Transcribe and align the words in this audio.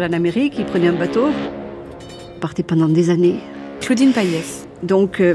aller 0.00 0.14
en 0.14 0.16
Amérique, 0.16 0.54
il 0.58 0.64
prenait 0.64 0.88
un 0.88 0.92
bateau, 0.94 1.28
partait 2.40 2.62
pendant 2.62 2.88
des 2.88 3.10
années. 3.10 3.36
Claudine 3.80 4.12
Payès. 4.12 4.66
Donc 4.82 5.20
euh, 5.20 5.34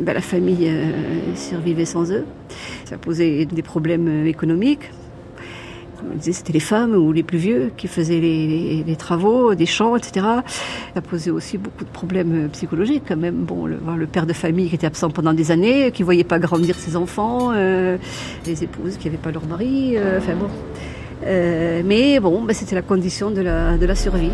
ben, 0.00 0.12
la 0.12 0.20
famille 0.20 0.68
euh, 0.68 0.90
survivait 1.34 1.84
sans 1.84 2.10
eux. 2.10 2.24
Ça 2.84 2.96
posait 2.98 3.44
des 3.46 3.62
problèmes 3.62 4.08
euh, 4.08 4.26
économiques. 4.26 4.90
Comme 5.98 6.08
on 6.12 6.16
disait, 6.16 6.32
c'était 6.32 6.52
les 6.52 6.60
femmes 6.60 6.94
ou 6.94 7.12
les 7.12 7.22
plus 7.22 7.38
vieux 7.38 7.70
qui 7.76 7.86
faisaient 7.88 8.20
les, 8.20 8.46
les- 8.46 8.84
les 8.86 8.96
travaux, 8.96 9.54
des 9.54 9.66
champs, 9.66 9.96
etc. 9.96 10.26
Ça 10.94 11.00
posait 11.00 11.30
aussi 11.30 11.58
beaucoup 11.58 11.84
de 11.84 11.90
problèmes 11.90 12.48
psychologiques 12.52 13.04
quand 13.08 13.16
même. 13.16 13.36
Bon, 13.44 13.66
le, 13.66 14.06
père 14.06 14.26
de 14.26 14.32
famille 14.32 14.68
qui 14.68 14.74
était 14.74 14.86
absent 14.86 15.10
pendant 15.10 15.32
des 15.32 15.50
années, 15.52 15.90
qui 15.92 16.02
voyait 16.02 16.24
pas 16.24 16.38
grandir 16.38 16.74
ses 16.74 16.96
enfants, 16.96 17.52
euh, 17.54 17.96
les 18.46 18.62
épouses 18.64 18.96
qui 18.98 19.06
n'avaient 19.06 19.16
pas 19.16 19.30
leur 19.32 19.46
mari, 19.46 19.96
enfin 20.18 20.34
bon. 20.38 20.48
Euh, 21.24 21.82
mais 21.84 22.20
bon, 22.20 22.42
ben, 22.42 22.52
c'était 22.52 22.74
la 22.74 22.82
condition 22.82 23.30
de 23.30 23.40
la, 23.40 23.78
de 23.78 23.86
la 23.86 23.94
survie. 23.94 24.30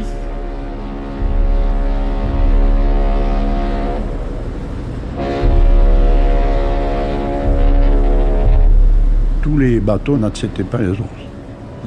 Tous 9.42 9.58
les 9.58 9.80
bateaux 9.80 10.16
n'acceptaient 10.16 10.64
pas 10.64 10.78
les 10.78 10.90
ours. 10.90 11.00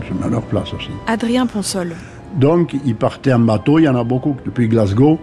Je 0.07 0.13
mets 0.13 0.25
à 0.25 0.29
leur 0.29 0.43
place 0.43 0.73
aussi. 0.73 0.91
Adrien 1.07 1.47
Ponsol. 1.47 1.93
Donc, 2.35 2.75
ils 2.85 2.95
partaient 2.95 3.33
en 3.33 3.39
bateau, 3.39 3.79
il 3.79 3.83
y 3.83 3.89
en 3.89 3.95
a 3.95 4.03
beaucoup 4.03 4.35
depuis 4.45 4.67
Glasgow. 4.67 5.19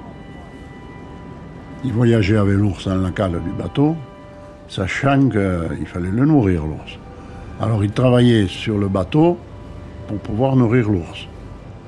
Ils 1.85 1.93
voyageaient 1.93 2.37
avec 2.37 2.57
l'ours 2.57 2.89
dans 2.89 2.97
la 2.97 3.11
cale 3.11 3.33
du 3.33 3.51
bateau, 3.51 3.97
sachant 4.69 5.29
qu'il 5.29 5.87
fallait 5.87 6.11
le 6.11 6.25
nourrir, 6.25 6.65
l'ours. 6.65 6.99
Alors, 7.61 7.85
ils 7.85 7.91
travaillaient 7.91 8.47
sur 8.47 8.79
le 8.79 8.89
bateau 8.89 9.37
pour 10.07 10.19
pouvoir 10.19 10.57
nourrir 10.57 10.91
l'ours. 10.91 11.27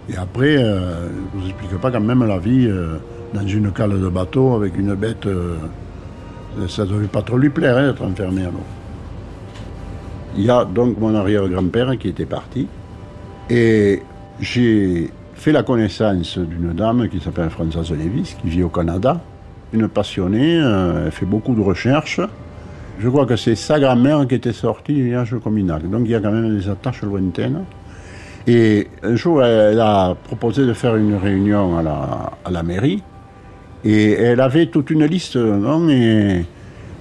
Et 0.09 0.17
après, 0.17 0.57
euh, 0.57 1.09
je 1.09 1.39
ne 1.39 1.43
vous 1.43 1.49
explique 1.49 1.81
pas 1.81 1.91
quand 1.91 2.01
même 2.01 2.25
la 2.27 2.39
vie 2.39 2.67
euh, 2.67 2.97
dans 3.33 3.47
une 3.47 3.73
cale 3.73 3.99
de 3.99 4.09
bateau 4.09 4.55
avec 4.55 4.77
une 4.77 4.95
bête. 4.95 5.27
euh, 5.27 5.57
ça 6.69 6.85
ne 6.85 6.91
devait 6.91 7.07
pas 7.09 7.23
trop 7.23 7.39
lui 7.39 7.49
plaire 7.49 7.77
hein, 7.77 7.89
d'être 7.89 8.05
enfermé 8.05 8.43
à 8.43 8.51
l'eau. 8.51 8.63
Il 10.37 10.45
y 10.45 10.51
a 10.51 10.65
donc 10.65 10.99
mon 10.99 11.15
arrière-grand-père 11.15 11.99
qui 11.99 12.09
était 12.09 12.27
parti. 12.27 12.69
Et 13.51 14.03
j'ai 14.41 15.11
fait 15.35 15.53
la 15.53 15.63
connaissance 15.63 16.39
d'une 16.39 16.73
dame 16.73 17.09
qui 17.09 17.21
s'appelle 17.21 17.51
Françoise 17.51 17.91
Lévis, 17.93 18.37
qui 18.41 18.49
vit 18.49 18.63
au 18.63 18.69
Canada. 18.69 19.21
Une 19.73 19.89
passionnée, 19.89 20.55
elle 20.57 21.11
fait 21.11 21.27
beaucoup 21.27 21.55
de 21.55 21.61
recherches. 21.61 22.21
Je 23.01 23.09
crois 23.09 23.27
que 23.27 23.37
c'est 23.37 23.57
sa 23.57 23.81
grand-mère 23.81 24.27
qui 24.29 24.37
était 24.37 24.53
sortie 24.53 24.95
du 24.95 25.05
village 25.05 25.35
Cominac. 25.43 25.89
Donc 25.91 26.03
il 26.05 26.11
y 26.11 26.15
a 26.15 26.21
quand 26.21 26.31
même 26.31 26.57
des 26.57 26.69
attaches 26.69 27.03
lointaines. 27.03 27.65
Et 28.47 28.89
un 29.03 29.17
jour, 29.17 29.43
elle 29.43 29.81
a 29.81 30.15
proposé 30.23 30.67
de 30.67 30.75
faire 30.75 30.97
une 30.97 31.17
réunion 31.17 31.79
à 31.79 31.83
la, 31.83 32.33
à 32.45 32.51
la 32.51 32.63
mairie. 32.63 33.03
Et 33.85 34.13
elle 34.13 34.41
avait 34.41 34.67
toute 34.67 34.91
une 34.91 35.05
liste 35.07 35.37
noms. 35.37 35.89
Et 35.89 36.45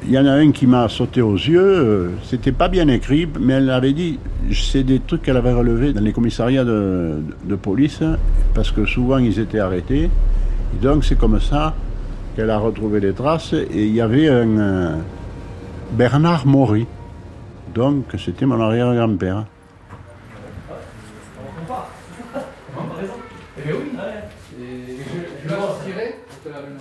il 0.05 0.11
y 0.11 0.17
en 0.17 0.25
a 0.25 0.31
un 0.31 0.51
qui 0.51 0.67
m'a 0.67 0.87
sauté 0.89 1.21
aux 1.21 1.35
yeux. 1.35 1.59
euh, 1.61 2.09
C'était 2.23 2.51
pas 2.51 2.69
bien 2.69 2.87
écrit, 2.87 3.27
mais 3.39 3.53
elle 3.53 3.69
avait 3.69 3.93
dit 3.93 4.19
c'est 4.51 4.83
des 4.83 4.99
trucs 4.99 5.21
qu'elle 5.21 5.37
avait 5.37 5.53
relevés 5.53 5.93
dans 5.93 6.01
les 6.01 6.11
commissariats 6.11 6.65
de, 6.65 7.15
de 7.45 7.55
police, 7.55 8.01
parce 8.53 8.71
que 8.71 8.85
souvent 8.85 9.17
ils 9.17 9.39
étaient 9.39 9.59
arrêtés. 9.59 10.09
Et 10.73 10.81
donc 10.81 11.05
c'est 11.05 11.17
comme 11.17 11.39
ça 11.39 11.73
qu'elle 12.35 12.49
a 12.49 12.57
retrouvé 12.57 12.99
les 12.99 13.13
traces. 13.13 13.53
Et 13.53 13.85
il 13.85 13.95
y 13.95 14.01
avait 14.01 14.27
un 14.29 14.57
euh, 14.57 14.95
Bernard 15.93 16.45
Maury. 16.45 16.85
Donc 17.73 18.05
c'était 18.17 18.45
mon 18.45 18.59
arrière-grand-père. 18.61 19.45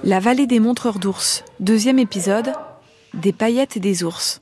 La 0.05 0.19
vallée 0.19 0.49
des 0.49 0.59
montreurs 0.59 0.99
d'ours. 0.99 1.45
Deuxième 1.61 2.01
épisode. 2.01 2.51
Des 3.15 3.33
paillettes 3.33 3.77
et 3.77 3.81
des 3.81 4.03
ours. 4.03 4.41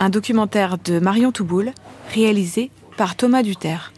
Un 0.00 0.08
documentaire 0.10 0.78
de 0.78 0.98
Marion 0.98 1.30
Touboul, 1.30 1.70
réalisé 2.12 2.72
par 2.96 3.14
Thomas 3.14 3.44
Duterre. 3.44 3.92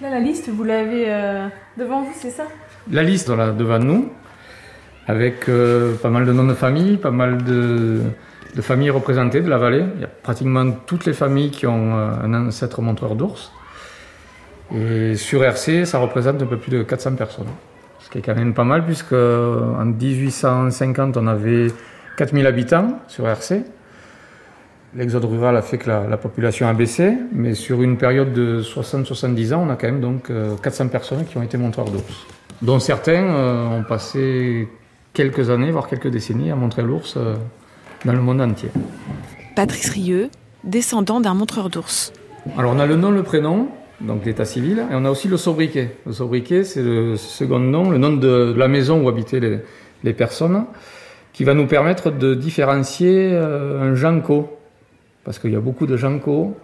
Là, 0.00 0.10
la 0.10 0.20
liste, 0.20 0.48
vous 0.48 0.62
l'avez 0.62 1.06
euh, 1.08 1.48
devant 1.76 2.02
vous, 2.02 2.12
c'est 2.16 2.30
ça? 2.30 2.44
La 2.88 3.02
liste 3.02 3.26
voilà, 3.26 3.50
devant 3.50 3.80
nous, 3.80 4.12
avec 5.08 5.48
euh, 5.48 5.96
pas 5.96 6.10
mal 6.10 6.24
de 6.24 6.32
noms 6.32 6.46
de 6.46 6.54
famille, 6.54 6.98
pas 6.98 7.10
mal 7.10 7.42
de, 7.42 8.00
de 8.56 8.62
familles 8.62 8.90
représentées 8.90 9.42
de 9.42 9.48
la 9.48 9.58
vallée. 9.58 9.84
Il 9.94 10.00
y 10.00 10.04
a 10.04 10.08
pratiquement 10.08 10.68
toutes 10.86 11.04
les 11.04 11.12
familles 11.12 11.50
qui 11.50 11.66
ont 11.66 11.96
euh, 11.96 12.10
un 12.24 12.48
ancêtre 12.48 12.82
montreur 12.82 13.14
d'ours. 13.14 13.52
Et 14.74 15.14
sur 15.14 15.44
RC, 15.44 15.84
ça 15.84 15.98
représente 15.98 16.42
un 16.42 16.46
peu 16.46 16.56
plus 16.56 16.72
de 16.72 16.82
400 16.82 17.14
personnes. 17.14 17.46
Ce 18.00 18.10
qui 18.10 18.18
est 18.18 18.22
quand 18.22 18.34
même 18.34 18.54
pas 18.54 18.64
mal, 18.64 18.84
puisque 18.84 19.12
en 19.12 19.84
1850, 19.84 21.16
on 21.16 21.26
avait 21.26 21.68
4000 22.16 22.46
habitants 22.46 22.98
sur 23.06 23.28
RC. 23.28 23.62
L'exode 24.96 25.24
rural 25.26 25.56
a 25.56 25.62
fait 25.62 25.78
que 25.78 25.88
la, 25.88 26.06
la 26.08 26.16
population 26.16 26.66
a 26.68 26.72
baissé, 26.72 27.12
mais 27.32 27.54
sur 27.54 27.82
une 27.82 27.98
période 27.98 28.32
de 28.32 28.62
60-70 28.62 29.54
ans, 29.54 29.64
on 29.66 29.70
a 29.70 29.76
quand 29.76 29.88
même 29.88 30.00
donc 30.00 30.30
euh, 30.30 30.56
400 30.62 30.88
personnes 30.88 31.24
qui 31.26 31.36
ont 31.36 31.42
été 31.42 31.58
montreurs 31.58 31.90
d'ours. 31.90 32.26
Dont 32.62 32.80
certains 32.80 33.24
euh, 33.24 33.66
ont 33.66 33.82
passé 33.82 34.68
quelques 35.12 35.50
années, 35.50 35.70
voire 35.70 35.88
quelques 35.88 36.08
décennies, 36.08 36.50
à 36.50 36.56
montrer 36.56 36.82
l'ours 36.82 37.14
euh, 37.16 37.34
dans 38.04 38.12
le 38.12 38.20
monde 38.20 38.40
entier. 38.40 38.70
Patrice 39.54 39.90
Rieux, 39.90 40.30
descendant 40.64 41.20
d'un 41.20 41.34
montreur 41.34 41.70
d'ours. 41.70 42.12
Alors 42.58 42.72
on 42.74 42.78
a 42.78 42.86
le 42.86 42.96
nom, 42.96 43.10
le 43.10 43.22
prénom, 43.22 43.68
donc 44.00 44.24
l'état 44.24 44.44
civil, 44.44 44.78
et 44.90 44.94
on 44.94 45.04
a 45.04 45.10
aussi 45.10 45.28
le 45.28 45.36
sobriquet. 45.36 45.96
Le 46.06 46.12
sobriquet, 46.12 46.64
c'est 46.64 46.82
le 46.82 47.16
second 47.16 47.58
nom, 47.58 47.90
le 47.90 47.98
nom 47.98 48.12
de 48.12 48.54
la 48.56 48.68
maison 48.68 49.02
où 49.02 49.08
habitaient 49.08 49.40
les, 49.40 49.60
les 50.04 50.12
personnes, 50.12 50.66
qui 51.32 51.44
va 51.44 51.54
nous 51.54 51.66
permettre 51.66 52.10
de 52.10 52.34
différencier 52.34 53.30
euh, 53.32 53.82
un 53.82 53.94
Janco, 53.94 54.58
parce 55.24 55.38
qu'il 55.38 55.52
y 55.52 55.56
a 55.56 55.60
beaucoup 55.60 55.86
de 55.86 55.96
Janco, 55.96 56.56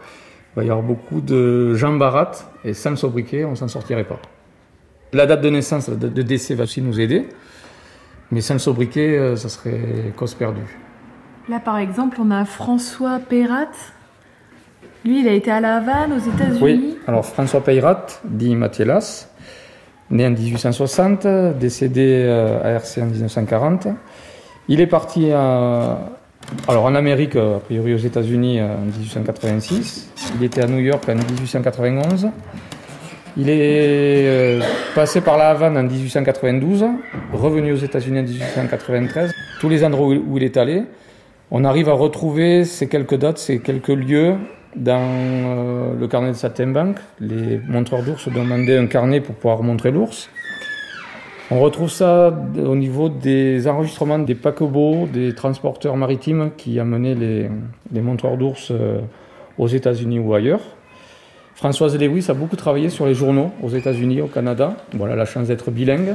il 0.54 0.56
va 0.56 0.64
y 0.64 0.70
avoir 0.70 0.84
beaucoup 0.84 1.20
de 1.20 1.75
Jean 1.75 1.97
Barat, 1.97 2.32
et 2.64 2.75
sans 2.75 2.91
le 2.91 2.97
sobriquet, 2.97 3.44
on 3.44 3.54
s'en 3.54 3.69
sortirait 3.69 4.04
pas. 4.04 4.20
La 5.12 5.26
date 5.26 5.43
de 5.43 5.50
naissance, 5.50 5.88
la 5.88 5.97
date 5.97 6.14
de 6.14 6.22
décès 6.22 6.54
va 6.54 6.64
aussi 6.64 6.81
nous 6.81 7.00
aider, 7.00 7.26
mais 8.31 8.41
sans 8.41 8.54
le 8.54 8.60
sobriquet, 8.60 9.19
euh, 9.19 9.37
ça 9.37 9.49
serait 9.49 10.12
cause 10.16 10.34
perdue. 10.34 10.78
Là, 11.49 11.61
par 11.61 11.79
exemple, 11.79 12.19
on 12.21 12.31
a 12.31 12.45
François 12.45 13.19
Peyrat. 13.19 13.73
Lui, 15.05 15.21
il 15.21 15.29
a 15.29 15.33
été 15.33 15.51
à 15.51 15.61
La 15.61 15.77
Havane, 15.77 16.13
aux 16.13 16.19
États-Unis. 16.19 16.61
Oui, 16.61 16.99
alors 17.07 17.25
François 17.25 17.65
Peyrat, 17.65 18.07
dit 18.25 18.55
Mathias, 18.55 19.29
né 20.11 20.27
en 20.27 20.31
1860, 20.31 21.27
décédé 21.59 22.25
euh, 22.27 22.63
à 22.63 22.71
RC 22.71 23.03
en 23.03 23.07
1940. 23.07 23.89
Il 24.69 24.81
est 24.81 24.87
parti 24.87 25.33
alors 26.69 26.85
en 26.85 26.95
Amérique, 26.95 27.37
a 27.37 27.59
priori 27.59 27.95
aux 27.95 27.99
États-Unis 27.99 28.61
euh, 28.61 28.77
en 28.77 28.85
1886. 28.85 30.11
Il 30.38 30.45
était 30.45 30.62
à 30.62 30.67
New 30.67 30.79
York 30.79 31.09
en 31.09 31.15
1891. 31.15 32.29
Il 33.37 33.49
est 33.49 34.27
euh, 34.27 34.61
passé 34.95 35.23
par 35.23 35.38
la 35.38 35.50
Havane 35.50 35.77
en 35.79 35.83
1892, 35.83 36.85
revenu 37.33 37.73
aux 37.73 37.77
États-Unis 37.77 38.21
en 38.21 38.25
1893. 38.25 39.33
Tous 39.61 39.69
les 39.69 39.85
endroits 39.85 40.09
où 40.09 40.37
il 40.37 40.45
est 40.45 40.56
allé, 40.56 40.83
on 41.54 41.64
arrive 41.64 41.90
à 41.90 41.93
retrouver 41.93 42.64
ces 42.64 42.88
quelques 42.88 43.14
dates, 43.14 43.37
ces 43.37 43.60
quelques 43.60 43.88
lieux 43.88 44.37
dans 44.75 45.02
euh, 45.02 45.94
le 46.00 46.08
carnet 46.08 46.28
de 46.28 46.32
Saltimbanque. 46.32 46.96
Les 47.20 47.60
montreurs 47.69 48.02
d'ours 48.02 48.26
demandaient 48.31 48.78
un 48.78 48.87
carnet 48.87 49.20
pour 49.20 49.34
pouvoir 49.34 49.62
montrer 49.62 49.90
l'ours. 49.90 50.31
On 51.50 51.60
retrouve 51.60 51.90
ça 51.90 52.34
au 52.56 52.75
niveau 52.75 53.10
des 53.10 53.69
enregistrements 53.69 54.19
des 54.19 54.34
paquebots, 54.34 55.06
des 55.12 55.34
transporteurs 55.34 55.99
maritimes 55.99 56.52
qui 56.56 56.81
amenaient 56.81 57.14
les, 57.14 57.50
les 57.93 58.00
montreurs 58.00 58.38
d'ours 58.38 58.70
euh, 58.70 59.00
aux 59.58 59.69
États-Unis 59.69 60.20
ou 60.20 60.32
ailleurs. 60.32 60.62
Françoise 61.54 61.99
Lewis 61.99 62.25
a 62.31 62.34
beaucoup 62.34 62.56
travaillé 62.56 62.88
sur 62.88 63.04
les 63.04 63.12
journaux 63.12 63.50
aux 63.62 63.69
États-Unis, 63.69 64.22
au 64.22 64.26
Canada. 64.26 64.75
Voilà 64.94 65.16
la 65.16 65.26
chance 65.26 65.49
d'être 65.49 65.70
bilingue. 65.70 66.14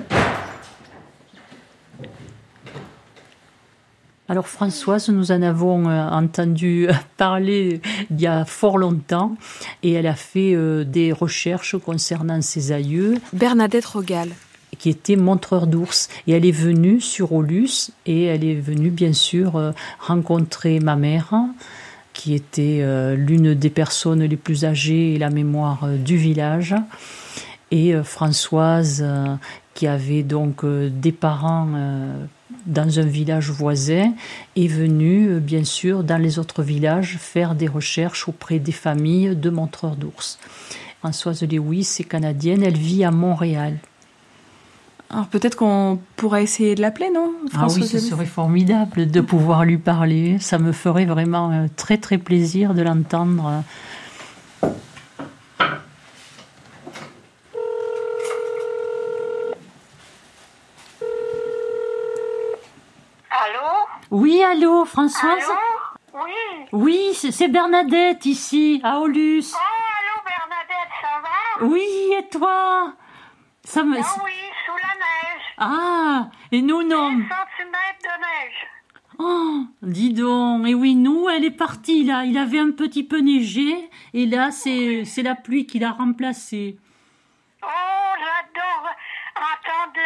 Alors 4.29 4.50
Françoise, 4.50 5.07
nous 5.07 5.31
en 5.31 5.41
avons 5.41 5.88
euh, 5.88 6.09
entendu 6.09 6.89
parler 7.18 7.81
il 8.12 8.19
y 8.19 8.27
a 8.27 8.44
fort 8.44 8.77
longtemps 8.77 9.38
et 9.83 9.94
elle 9.94 10.07
a 10.07 10.15
fait 10.15 10.53
euh, 10.53 10.83
des 10.83 11.13
recherches 11.13 11.77
concernant 11.77 12.41
ses 12.41 12.74
aïeux. 12.74 13.15
Bernadette 13.31 13.85
Rogal. 13.85 14.29
Qui 14.77 14.89
était 14.89 15.15
montreur 15.15 15.65
d'ours. 15.65 16.09
Et 16.27 16.33
elle 16.33 16.45
est 16.45 16.51
venue 16.51 17.00
sur 17.00 17.31
Olus 17.31 17.91
et 18.06 18.25
elle 18.25 18.44
est 18.44 18.56
venue 18.56 18.89
bien 18.89 19.13
sûr 19.13 19.56
euh, 19.56 19.71
rencontrer 20.00 20.81
ma 20.81 20.97
mère 20.97 21.33
qui 22.12 22.33
était 22.33 22.83
l'une 23.15 23.53
des 23.53 23.69
personnes 23.69 24.23
les 24.23 24.38
plus 24.38 24.65
âgées 24.65 25.13
et 25.13 25.19
la 25.19 25.30
mémoire 25.30 25.88
du 25.88 26.18
village. 26.18 26.73
Et 27.69 27.94
Françoise, 28.01 29.06
qui 29.75 29.85
avait 29.85 30.23
donc 30.23 30.65
des 30.65 31.12
parents 31.12 31.68
dans 32.67 32.99
un 32.99 33.05
village 33.05 33.49
voisin, 33.49 34.13
est 34.55 34.67
venue, 34.67 35.29
euh, 35.29 35.39
bien 35.39 35.63
sûr, 35.63 36.03
dans 36.03 36.21
les 36.21 36.37
autres 36.37 36.61
villages, 36.61 37.17
faire 37.19 37.55
des 37.55 37.67
recherches 37.67 38.27
auprès 38.27 38.59
des 38.59 38.71
familles 38.71 39.35
de 39.35 39.49
montreurs 39.49 39.95
d'ours. 39.95 40.37
Françoise 40.99 41.43
Lewis 41.43 41.97
est 41.99 42.03
canadienne, 42.03 42.63
elle 42.63 42.77
vit 42.77 43.03
à 43.03 43.11
Montréal. 43.11 43.77
Alors 45.09 45.27
peut-être 45.27 45.55
qu'on 45.55 45.99
pourrait 46.17 46.43
essayer 46.43 46.75
de 46.75 46.81
l'appeler, 46.81 47.09
non 47.13 47.31
Ah 47.53 47.67
oui, 47.73 47.87
ce 47.87 47.97
serait 47.97 48.25
formidable 48.25 49.09
de 49.09 49.21
pouvoir 49.21 49.63
lui 49.63 49.77
parler. 49.77 50.37
Ça 50.39 50.57
me 50.57 50.73
ferait 50.73 51.05
vraiment 51.05 51.51
euh, 51.51 51.67
très 51.77 51.97
très 51.97 52.17
plaisir 52.17 52.73
de 52.73 52.81
l'entendre 52.81 53.63
Oui, 64.27 64.44
allô, 64.44 64.83
Françoise 64.83 65.41
Allô 65.41 66.25
Oui. 66.25 66.65
Oui, 66.74 67.13
c'est 67.13 67.47
Bernadette 67.47 68.25
ici, 68.25 68.81
à 68.83 69.00
Aulus. 69.00 69.53
Oh, 69.53 69.57
allô, 69.57 70.21
Bernadette, 70.27 70.91
ça 71.01 71.21
va 71.24 71.65
Oui, 71.65 71.88
et 72.19 72.27
toi? 72.27 72.94
Ça 73.63 73.85
me... 73.85 73.95
Ah 73.97 74.21
oui, 74.25 74.31
sous 74.65 74.75
la 74.75 74.95
neige. 75.00 75.44
Ah, 75.57 76.29
et 76.51 76.62
nous 76.62 76.83
non. 76.83 77.12
10 77.12 77.24
centimètres 77.24 78.03
de 78.03 78.19
neige. 78.19 78.68
Oh, 79.18 79.62
dis 79.81 80.12
donc. 80.12 80.68
Et 80.68 80.73
oui, 80.73 80.95
nous, 80.95 81.30
elle 81.30 81.45
est 81.45 81.51
partie 81.51 82.03
là. 82.03 82.25
Il 82.25 82.38
avait 82.38 82.59
un 82.59 82.71
petit 82.71 83.06
peu 83.06 83.19
neigé, 83.19 83.89
et 84.13 84.25
là, 84.25 84.51
c'est 84.51 85.06
la 85.23 85.35
pluie 85.35 85.65
qui 85.65 85.80
l'a 85.80 85.91
remplacé. 85.91 86.77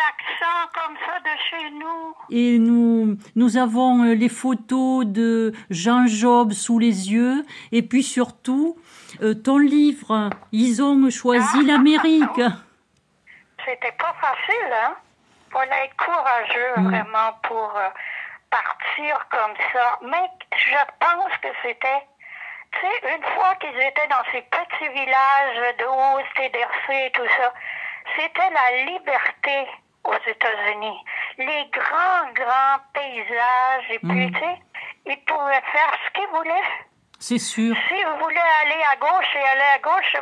L'accent 0.01 0.69
comme 0.74 0.98
ça 1.06 1.19
de 1.19 1.36
chez 1.50 1.69
nous. 1.71 2.15
Et 2.30 2.59
nous, 2.59 3.18
nous 3.36 3.57
avons 3.57 4.03
euh, 4.03 4.13
les 4.13 4.30
photos 4.30 5.06
de 5.06 5.53
Jean 5.69 6.07
Job 6.07 6.53
sous 6.53 6.80
les 6.80 7.12
yeux. 7.12 7.45
Et 7.71 7.81
puis 7.81 8.03
surtout, 8.03 8.77
euh, 9.21 9.33
ton 9.33 9.57
livre, 9.57 10.30
ils 10.51 10.81
ont 10.81 11.09
choisi 11.09 11.59
ah. 11.59 11.68
l'Amérique. 11.68 12.42
C'était 13.65 13.95
pas 13.98 14.15
facile, 14.19 14.74
hein? 14.74 14.95
Fallait 15.51 15.86
être 15.86 15.98
courageux 15.98 16.74
mm. 16.77 16.88
vraiment 16.88 17.33
pour 17.44 17.74
euh, 17.75 17.89
partir 18.50 19.27
comme 19.30 19.56
ça. 19.74 20.00
Mais 20.03 20.30
je 20.56 20.77
pense 21.00 21.38
que 21.42 21.50
c'était 21.62 22.07
tu 22.74 22.80
sais, 22.80 23.15
une 23.15 23.24
fois 23.36 23.53
qu'ils 23.56 23.75
étaient 23.75 24.07
dans 24.07 24.24
ces 24.31 24.42
petits 24.44 24.89
villages 24.94 25.75
d'eau, 25.77 26.24
TDRC 26.38 27.06
et 27.06 27.12
tout 27.12 27.27
ça, 27.38 27.53
c'était 28.15 28.50
la 28.50 28.86
liberté 28.86 29.68
aux 30.03 30.30
États-Unis. 30.30 30.98
Les 31.38 31.69
grands, 31.71 32.31
grands 32.33 32.81
paysages, 32.94 33.89
et 33.92 34.00
puis, 34.00 34.27
mm. 34.27 34.31
tu 34.33 34.39
sais, 34.39 34.59
ils 35.07 35.24
pouvaient 35.25 35.63
faire 35.71 35.94
ce 36.06 36.19
qu'ils 36.19 36.30
voulaient. 36.30 36.69
C'est 37.19 37.38
sûr. 37.38 37.75
Si 37.88 38.03
vous 38.03 38.24
voulez 38.24 38.42
aller 38.63 38.81
à 38.92 38.95
gauche 38.95 39.36
et 39.36 39.48
aller 39.48 39.69
à 39.75 39.80
gauche, 39.80 40.15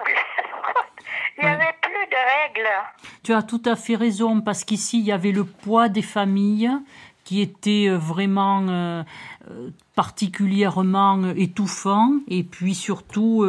il 1.37 1.43
n'y 1.45 1.49
avait 1.49 1.75
plus 1.81 2.07
de 2.07 2.57
règles. 2.57 2.69
Tu 3.23 3.33
as 3.33 3.41
tout 3.41 3.61
à 3.65 3.75
fait 3.75 3.95
raison, 3.95 4.41
parce 4.41 4.65
qu'ici, 4.65 4.99
il 4.99 5.05
y 5.05 5.11
avait 5.11 5.31
le 5.31 5.45
poids 5.45 5.87
des 5.87 6.01
familles 6.01 6.69
qui 7.29 7.41
était 7.41 7.85
euh, 7.87 7.97
vraiment 7.97 8.65
euh, 8.67 9.03
euh, 9.51 9.69
particulièrement 9.99 11.19
étouffant 11.35 12.11
et 12.29 12.43
puis 12.43 12.73
surtout 12.73 13.45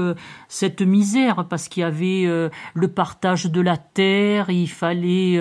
cette 0.49 0.83
misère 0.83 1.45
parce 1.49 1.69
qu'il 1.69 1.85
y 1.85 1.87
avait 1.87 2.51
le 2.75 2.89
partage 2.89 3.47
de 3.47 3.61
la 3.61 3.77
terre 3.77 4.51
il 4.51 4.69
fallait 4.69 5.41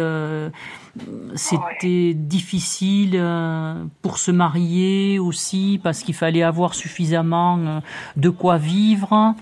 c'était 1.33 2.13
difficile 2.13 3.19
pour 4.03 4.19
se 4.19 4.29
marier 4.29 5.17
aussi 5.17 5.81
parce 5.83 6.03
qu'il 6.03 6.13
fallait 6.13 6.43
avoir 6.43 6.75
suffisamment 6.75 7.81
de 8.15 8.29
quoi 8.29 8.57
vivre 8.57 9.33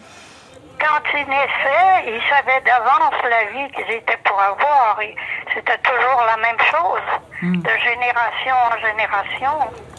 quand 0.80 1.02
ils 1.14 1.28
naissaient, 1.28 2.06
ils 2.06 2.22
savaient 2.30 2.62
d'avance 2.62 3.20
la 3.24 3.46
vie 3.52 3.72
qu'ils 3.74 3.96
étaient 3.96 4.20
pour 4.24 4.40
avoir. 4.40 5.00
C'était 5.54 5.78
toujours 5.80 6.24
la 6.26 6.38
même 6.38 6.60
chose, 6.60 7.08
hmm. 7.42 7.62
de 7.62 7.70
génération 7.84 8.56
en 8.72 8.78
génération. 8.88 9.97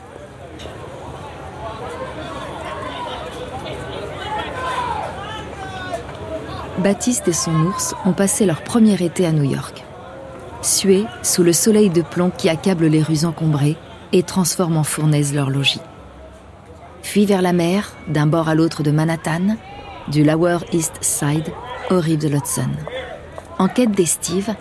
Baptiste 6.79 7.27
et 7.27 7.33
son 7.33 7.55
ours 7.67 7.95
ont 8.05 8.13
passé 8.13 8.47
leur 8.47 8.63
premier 8.63 8.95
été 9.03 9.27
à 9.27 9.33
New 9.33 9.43
York. 9.43 9.85
Sués 10.63 11.07
sous 11.23 11.43
le 11.43 11.53
soleil 11.53 11.91
de 11.91 12.03
plomb 12.03 12.31
qui 12.31 12.49
accable 12.49 12.87
les 12.87 13.03
rues 13.03 13.25
encombrées 13.25 13.77
et 14.13 14.23
transforme 14.23 14.77
en 14.77 14.85
fournaise 14.85 15.35
leur 15.35 15.51
logis. 15.51 15.81
Puis 17.03 17.27
vers 17.27 17.43
la 17.43 17.53
mer, 17.53 17.95
d'un 18.07 18.27
bord 18.27 18.49
à 18.49 18.55
l'autre 18.55 18.83
de 18.83 18.91
Manhattan, 18.91 19.57
du 20.09 20.23
Lower 20.23 20.59
East 20.73 20.95
Side 21.01 21.53
au 21.91 21.99
rive 21.99 22.19
de 22.19 22.29
l'Hudson. 22.29 22.71
En 23.59 23.67
quête 23.67 23.93
d'estive, 23.93 24.55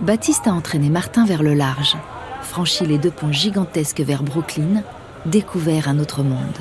Baptiste 0.00 0.46
a 0.46 0.52
entraîné 0.52 0.88
Martin 0.88 1.24
vers 1.26 1.42
le 1.42 1.54
large, 1.54 1.96
franchi 2.42 2.86
les 2.86 2.98
deux 2.98 3.10
ponts 3.10 3.32
gigantesques 3.32 4.00
vers 4.00 4.22
Brooklyn, 4.22 4.82
découvert 5.26 5.88
un 5.88 5.98
autre 5.98 6.22
monde. 6.22 6.58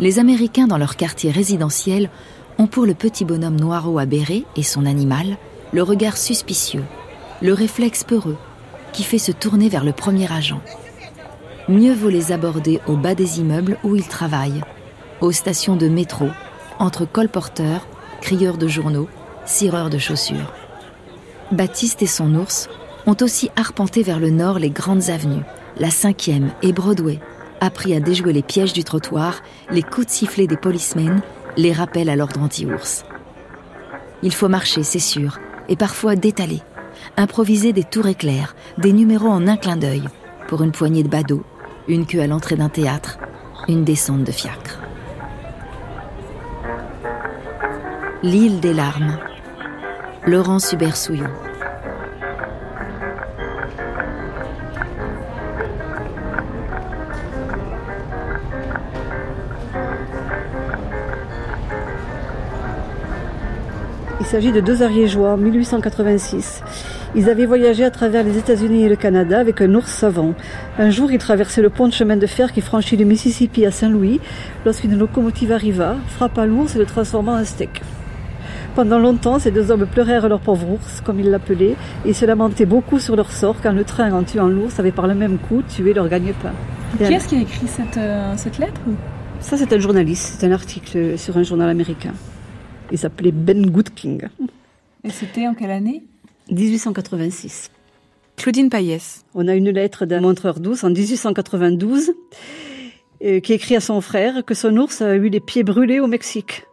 Les 0.00 0.18
Américains 0.18 0.66
dans 0.66 0.78
leur 0.78 0.96
quartier 0.96 1.30
résidentiel 1.30 2.10
ont 2.58 2.66
pour 2.66 2.86
le 2.86 2.94
petit 2.94 3.24
bonhomme 3.24 3.58
noiro 3.58 3.98
à 3.98 4.06
béret 4.06 4.44
et 4.56 4.62
son 4.62 4.86
animal 4.86 5.36
le 5.72 5.82
regard 5.82 6.16
suspicieux, 6.16 6.84
le 7.42 7.52
réflexe 7.52 8.04
peureux, 8.04 8.36
qui 8.92 9.02
fait 9.02 9.18
se 9.18 9.32
tourner 9.32 9.68
vers 9.68 9.84
le 9.84 9.92
premier 9.92 10.30
agent. 10.32 10.60
Mieux 11.68 11.94
vaut 11.94 12.10
les 12.10 12.32
aborder 12.32 12.80
au 12.86 12.96
bas 12.96 13.14
des 13.14 13.40
immeubles 13.40 13.78
où 13.82 13.96
ils 13.96 14.06
travaillent, 14.06 14.62
aux 15.20 15.32
stations 15.32 15.76
de 15.76 15.88
métro, 15.88 16.28
entre 16.78 17.04
colporteurs, 17.04 17.86
crieurs 18.20 18.58
de 18.58 18.68
journaux, 18.68 19.08
cireurs 19.46 19.90
de 19.90 19.98
chaussures. 19.98 20.52
Baptiste 21.52 22.02
et 22.02 22.06
son 22.06 22.34
ours 22.34 22.68
ont 23.06 23.16
aussi 23.20 23.50
arpenté 23.56 24.02
vers 24.02 24.18
le 24.18 24.30
nord 24.30 24.58
les 24.58 24.70
grandes 24.70 25.10
avenues, 25.10 25.42
la 25.78 25.90
cinquième 25.90 26.52
et 26.62 26.72
Broadway, 26.72 27.20
appris 27.64 27.94
à 27.94 28.00
déjouer 28.00 28.32
les 28.32 28.42
pièges 28.42 28.72
du 28.72 28.84
trottoir, 28.84 29.42
les 29.70 29.82
coups 29.82 30.06
de 30.06 30.12
sifflet 30.12 30.46
des 30.46 30.56
policemen, 30.56 31.20
les 31.56 31.72
rappels 31.72 32.08
à 32.08 32.16
l'ordre 32.16 32.40
anti-ours. 32.40 33.04
Il 34.22 34.32
faut 34.32 34.48
marcher, 34.48 34.82
c'est 34.82 34.98
sûr, 34.98 35.38
et 35.68 35.76
parfois 35.76 36.16
détaler, 36.16 36.62
improviser 37.16 37.72
des 37.72 37.84
tours 37.84 38.08
éclairs, 38.08 38.54
des 38.78 38.92
numéros 38.92 39.28
en 39.28 39.46
un 39.46 39.56
clin 39.56 39.76
d'œil, 39.76 40.04
pour 40.48 40.62
une 40.62 40.72
poignée 40.72 41.02
de 41.02 41.08
badauds, 41.08 41.44
une 41.88 42.06
queue 42.06 42.20
à 42.20 42.26
l'entrée 42.26 42.56
d'un 42.56 42.68
théâtre, 42.68 43.18
une 43.68 43.84
descente 43.84 44.24
de 44.24 44.32
fiacre. 44.32 44.80
L'île 48.22 48.60
des 48.60 48.72
larmes. 48.72 49.18
Laurent 50.26 50.58
Subersouillon. 50.58 51.28
Il 64.24 64.28
s'agit 64.28 64.52
de 64.52 64.60
deux 64.60 64.82
ariégeois, 64.82 65.36
1886. 65.36 66.62
Ils 67.14 67.28
avaient 67.28 67.44
voyagé 67.44 67.84
à 67.84 67.90
travers 67.90 68.24
les 68.24 68.38
États-Unis 68.38 68.84
et 68.84 68.88
le 68.88 68.96
Canada 68.96 69.38
avec 69.38 69.60
un 69.60 69.74
ours 69.74 69.92
savant. 69.92 70.32
Un 70.78 70.88
jour, 70.88 71.12
ils 71.12 71.18
traversaient 71.18 71.60
le 71.60 71.68
pont 71.68 71.88
de 71.88 71.92
chemin 71.92 72.16
de 72.16 72.26
fer 72.26 72.50
qui 72.50 72.62
franchit 72.62 72.96
le 72.96 73.04
Mississippi 73.04 73.66
à 73.66 73.70
Saint-Louis 73.70 74.22
lorsqu'une 74.64 74.98
locomotive 74.98 75.52
arriva, 75.52 75.96
frappa 76.06 76.46
l'ours 76.46 76.74
et 76.74 76.78
le 76.78 76.86
transforma 76.86 77.38
en 77.38 77.44
steak. 77.44 77.82
Pendant 78.74 78.98
longtemps, 78.98 79.38
ces 79.38 79.50
deux 79.50 79.70
hommes 79.70 79.86
pleurèrent 79.86 80.26
leur 80.30 80.40
pauvre 80.40 80.70
ours, 80.70 81.02
comme 81.02 81.20
ils 81.20 81.30
l'appelaient, 81.30 81.76
et 82.06 82.14
se 82.14 82.24
lamentaient 82.24 82.64
beaucoup 82.64 82.98
sur 82.98 83.16
leur 83.16 83.30
sort 83.30 83.56
quand 83.62 83.72
le 83.72 83.84
train, 83.84 84.10
en 84.10 84.22
tuant 84.22 84.48
l'ours, 84.48 84.80
avait 84.80 84.90
par 84.90 85.06
le 85.06 85.14
même 85.14 85.36
coup 85.36 85.60
tué 85.68 85.92
leur 85.92 86.08
gagne-pain. 86.08 86.52
Qui 86.96 87.12
est-ce 87.12 87.28
qui 87.28 87.36
a 87.36 87.40
écrit 87.42 87.66
cette, 87.66 87.98
euh, 87.98 88.32
cette 88.38 88.56
lettre? 88.56 88.80
Ça, 89.40 89.58
c'est 89.58 89.70
un 89.74 89.78
journaliste, 89.78 90.38
c'est 90.38 90.46
un 90.46 90.52
article 90.52 91.18
sur 91.18 91.36
un 91.36 91.42
journal 91.42 91.68
américain. 91.68 92.14
Il 92.94 92.98
s'appelait 92.98 93.32
Ben 93.32 93.66
Goodking. 93.66 94.22
Et 95.02 95.10
c'était 95.10 95.48
en 95.48 95.54
quelle 95.54 95.72
année? 95.72 96.04
1886. 96.52 97.72
Claudine 98.36 98.70
Payès. 98.70 99.24
On 99.34 99.48
a 99.48 99.56
une 99.56 99.70
lettre 99.70 100.06
d'un 100.06 100.20
montreur 100.20 100.60
d'ours 100.60 100.84
en 100.84 100.90
1892 100.90 102.12
qui 103.18 103.52
écrit 103.52 103.74
à 103.74 103.80
son 103.80 104.00
frère 104.00 104.44
que 104.44 104.54
son 104.54 104.76
ours 104.76 105.02
a 105.02 105.16
eu 105.16 105.28
les 105.28 105.40
pieds 105.40 105.64
brûlés 105.64 105.98
au 105.98 106.06
Mexique 106.06 106.66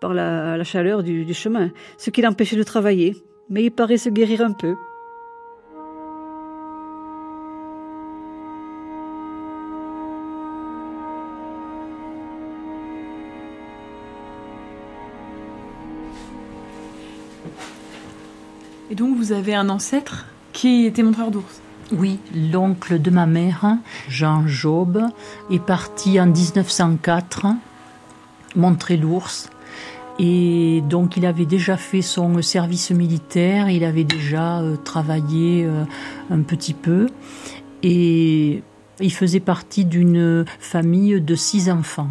par 0.00 0.14
la, 0.14 0.64
chaleur 0.64 1.04
du, 1.04 1.24
du 1.24 1.32
chemin, 1.32 1.70
ce 1.96 2.10
qui 2.10 2.22
l'empêchait 2.22 2.56
de 2.56 2.64
travailler. 2.64 3.14
Mais 3.48 3.62
il 3.62 3.70
paraît 3.70 3.98
se 3.98 4.08
guérir 4.08 4.40
un 4.40 4.50
peu. 4.50 4.74
Donc 19.02 19.16
vous 19.16 19.32
avez 19.32 19.52
un 19.56 19.68
ancêtre 19.68 20.26
qui 20.52 20.86
était 20.86 21.02
montreur 21.02 21.32
d'ours 21.32 21.60
Oui, 21.90 22.20
l'oncle 22.36 23.02
de 23.02 23.10
ma 23.10 23.26
mère, 23.26 23.78
Jean 24.08 24.46
Job, 24.46 25.02
est 25.50 25.58
parti 25.58 26.20
en 26.20 26.26
1904 26.26 27.46
montrer 28.54 28.96
l'ours. 28.96 29.50
Et 30.20 30.84
donc 30.88 31.16
il 31.16 31.26
avait 31.26 31.46
déjà 31.46 31.76
fait 31.76 32.00
son 32.00 32.40
service 32.42 32.92
militaire, 32.92 33.70
il 33.70 33.82
avait 33.82 34.04
déjà 34.04 34.60
euh, 34.60 34.76
travaillé 34.76 35.64
euh, 35.64 35.82
un 36.30 36.42
petit 36.42 36.74
peu. 36.74 37.08
Et 37.82 38.62
il 39.00 39.12
faisait 39.12 39.40
partie 39.40 39.84
d'une 39.84 40.44
famille 40.60 41.20
de 41.20 41.34
six 41.34 41.68
enfants. 41.68 42.10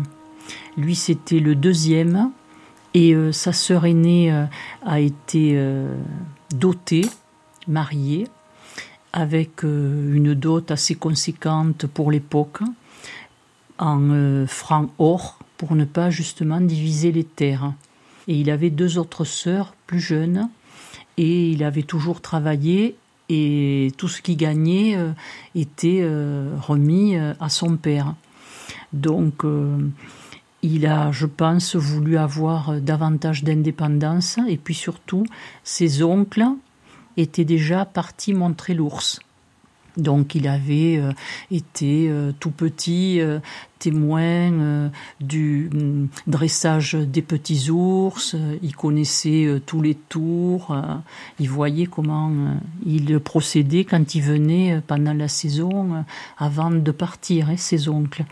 Lui, 0.76 0.96
c'était 0.96 1.40
le 1.40 1.56
deuxième. 1.56 2.32
Et 2.94 3.16
euh, 3.16 3.32
sa 3.32 3.54
sœur 3.54 3.86
aînée 3.86 4.30
a 4.86 5.00
été 5.00 5.58
doté, 6.54 7.06
marié, 7.68 8.28
avec 9.14 9.64
euh, 9.64 10.14
une 10.16 10.34
dot 10.34 10.72
assez 10.72 10.96
conséquente 10.96 11.86
pour 11.88 12.12
l'époque, 12.12 12.60
en 13.78 14.10
euh, 14.12 14.48
francs 14.48 14.90
or, 15.00 15.40
pour 15.58 15.76
ne 15.76 15.86
pas 15.86 16.10
justement 16.10 16.62
diviser 16.62 17.12
les 17.12 17.24
terres. 17.24 17.74
Et 18.28 18.36
il 18.36 18.50
avait 18.50 18.70
deux 18.70 18.98
autres 18.98 19.26
sœurs 19.26 19.74
plus 19.88 20.00
jeunes, 20.00 20.50
et 21.18 21.50
il 21.52 21.64
avait 21.64 21.84
toujours 21.84 22.22
travaillé, 22.22 22.96
et 23.30 23.92
tout 23.98 24.08
ce 24.08 24.22
qu'il 24.22 24.38
gagnait 24.38 24.96
euh, 24.98 25.12
était 25.56 26.06
remis 26.60 27.16
à 27.18 27.50
son 27.50 27.78
père. 27.78 28.16
Donc, 28.94 29.46
il 30.64 30.86
a, 30.86 31.12
je 31.12 31.26
pense, 31.26 31.76
voulu 31.76 32.18
avoir 32.18 32.70
euh, 32.70 32.80
davantage 32.80 33.44
d'indépendance 33.44 34.38
et 34.48 34.58
puis 34.58 34.76
surtout, 34.76 35.26
ses 35.64 36.04
oncles 36.04 36.46
étaient 37.18 37.46
déjà 37.46 37.86
partis 37.86 38.34
montrer 38.34 38.74
l'ours. 38.74 39.20
Donc 39.98 40.36
il 40.36 40.48
avait 40.48 40.98
euh, 40.98 41.12
été 41.52 42.08
euh, 42.10 42.32
tout 42.40 42.52
petit 42.52 43.20
témoin 43.78 44.90
du 45.20 45.70
mm, 45.74 46.08
dressage 46.28 46.94
des 46.94 47.22
petits 47.22 47.70
ours, 47.70 48.36
il 48.62 48.76
connaissait 48.76 49.62
tous 49.66 49.82
les 49.82 49.96
tours, 49.96 50.78
il 51.40 51.50
voyait 51.50 51.88
comment 51.88 52.32
il 52.86 53.20
procédait 53.20 53.84
quand 53.84 54.16
il 54.16 54.22
venait 54.22 54.82
pendant 54.86 55.14
la 55.14 55.28
saison 55.28 56.06
avant 56.38 56.70
de 56.70 56.92
partir, 56.92 57.50
hein, 57.50 57.58
ses 57.58 57.90
oncles. 57.90 58.24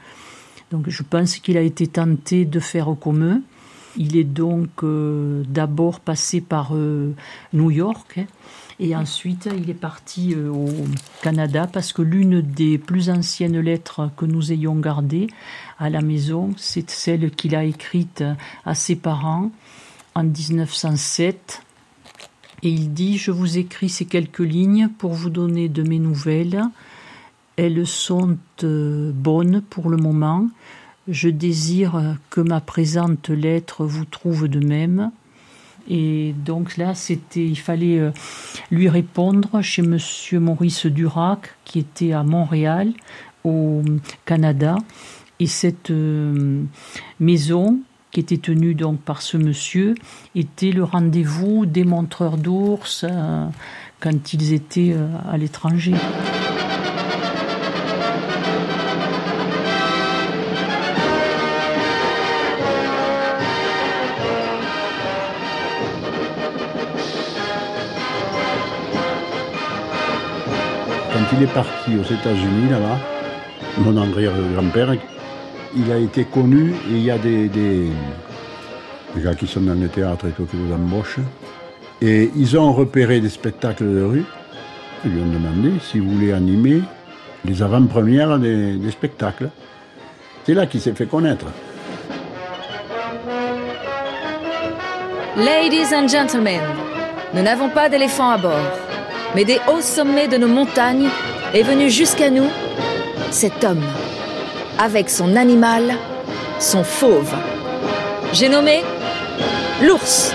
Donc 0.71 0.89
je 0.89 1.03
pense 1.03 1.37
qu'il 1.37 1.57
a 1.57 1.61
été 1.61 1.87
tenté 1.87 2.45
de 2.45 2.59
faire 2.59 2.95
comme 2.99 3.23
eux. 3.23 3.41
Il 3.97 4.15
est 4.17 4.23
donc 4.23 4.83
euh, 4.83 5.43
d'abord 5.47 5.99
passé 5.99 6.41
par 6.41 6.75
euh, 6.75 7.13
New 7.53 7.71
York 7.71 8.19
hein, 8.19 8.25
et 8.79 8.95
ensuite 8.95 9.49
il 9.57 9.69
est 9.69 9.73
parti 9.73 10.35
euh, 10.35 10.49
au 10.49 10.69
Canada 11.23 11.67
parce 11.71 11.91
que 11.91 12.03
l'une 12.03 12.41
des 12.41 12.77
plus 12.77 13.09
anciennes 13.09 13.59
lettres 13.59 14.11
que 14.15 14.25
nous 14.25 14.51
ayons 14.51 14.75
gardées 14.75 15.27
à 15.79 15.89
la 15.89 16.01
maison, 16.01 16.51
c'est 16.55 16.89
celle 16.89 17.31
qu'il 17.31 17.55
a 17.55 17.63
écrite 17.63 18.23
à 18.63 18.75
ses 18.75 18.95
parents 18.95 19.51
en 20.13 20.23
1907. 20.23 21.63
Et 22.61 22.69
il 22.69 22.93
dit 22.93 23.17
Je 23.17 23.31
vous 23.31 23.57
écris 23.57 23.89
ces 23.89 24.05
quelques 24.05 24.39
lignes 24.39 24.89
pour 24.97 25.13
vous 25.13 25.29
donner 25.29 25.67
de 25.67 25.81
mes 25.81 25.99
nouvelles. 25.99 26.63
Elles 27.61 27.85
sont 27.85 28.37
euh, 28.63 29.11
bonnes 29.13 29.61
pour 29.69 29.89
le 29.89 29.97
moment. 29.97 30.47
Je 31.09 31.27
désire 31.27 32.15
que 32.29 32.39
ma 32.39 32.61
présente 32.61 33.27
lettre 33.27 33.83
vous 33.83 34.05
trouve 34.05 34.47
de 34.47 34.65
même. 34.65 35.11
Et 35.89 36.33
donc 36.45 36.77
là, 36.77 36.95
c'était, 36.95 37.45
il 37.45 37.57
fallait 37.57 37.99
euh, 37.99 38.11
lui 38.71 38.87
répondre 38.87 39.61
chez 39.61 39.81
Monsieur 39.81 40.39
Maurice 40.39 40.85
Durac, 40.85 41.53
qui 41.65 41.79
était 41.79 42.13
à 42.13 42.23
Montréal, 42.23 42.93
au 43.43 43.81
Canada. 44.23 44.77
Et 45.41 45.47
cette 45.47 45.91
euh, 45.91 46.63
maison, 47.19 47.79
qui 48.11 48.21
était 48.21 48.37
tenue 48.37 48.73
donc 48.73 49.01
par 49.01 49.21
ce 49.21 49.35
monsieur, 49.35 49.95
était 50.33 50.71
le 50.71 50.85
rendez-vous 50.85 51.65
des 51.65 51.83
montreurs 51.83 52.37
d'ours 52.37 53.05
quand 53.99 54.33
ils 54.33 54.53
étaient 54.53 54.95
à 55.29 55.37
l'étranger. 55.37 55.93
Il 71.39 71.43
est 71.43 71.53
parti 71.53 71.91
aux 71.95 72.03
États-Unis, 72.03 72.69
là-bas, 72.69 72.97
mon 73.77 73.95
arrière-grand-père, 73.95 74.95
il 75.73 75.91
a 75.91 75.97
été 75.97 76.25
connu 76.25 76.71
et 76.89 76.95
il 76.95 77.03
y 77.03 77.11
a 77.11 77.17
des, 77.17 77.47
des, 77.47 77.89
gars 79.17 79.35
qui 79.35 79.47
sont 79.47 79.61
dans 79.61 79.79
le 79.79 79.87
théâtre 79.87 80.27
et 80.27 80.31
tout 80.31 80.45
qui 80.45 80.57
vous 80.57 80.73
embauchent. 80.73 81.19
Et 82.01 82.29
ils 82.35 82.57
ont 82.57 82.73
repéré 82.73 83.21
des 83.21 83.29
spectacles 83.29 83.85
de 83.85 84.01
rue. 84.01 84.25
Ils 85.05 85.11
lui 85.11 85.21
ont 85.21 85.27
demandé 85.27 85.79
s'il 85.81 86.01
voulait 86.01 86.33
animer 86.33 86.81
les 87.45 87.63
avant-premières 87.63 88.37
des, 88.37 88.73
des 88.73 88.91
spectacles. 88.91 89.49
C'est 90.45 90.53
là 90.53 90.65
qu'il 90.65 90.81
s'est 90.81 90.93
fait 90.93 91.05
connaître. 91.05 91.45
Ladies 95.37 95.95
and 95.95 96.09
gentlemen, 96.09 96.61
nous 97.33 97.41
n'avons 97.41 97.69
pas 97.69 97.87
d'éléphant 97.87 98.31
à 98.31 98.37
bord 98.37 98.79
mais 99.35 99.45
des 99.45 99.59
hauts 99.67 99.81
sommets 99.81 100.27
de 100.27 100.37
nos 100.37 100.47
montagnes, 100.47 101.07
est 101.53 101.63
venu 101.63 101.89
jusqu'à 101.89 102.29
nous 102.29 102.47
cet 103.31 103.63
homme, 103.63 103.83
avec 104.77 105.09
son 105.09 105.35
animal, 105.35 105.95
son 106.59 106.83
fauve. 106.83 107.33
J'ai 108.33 108.49
nommé 108.49 108.81
l'ours. 109.81 110.33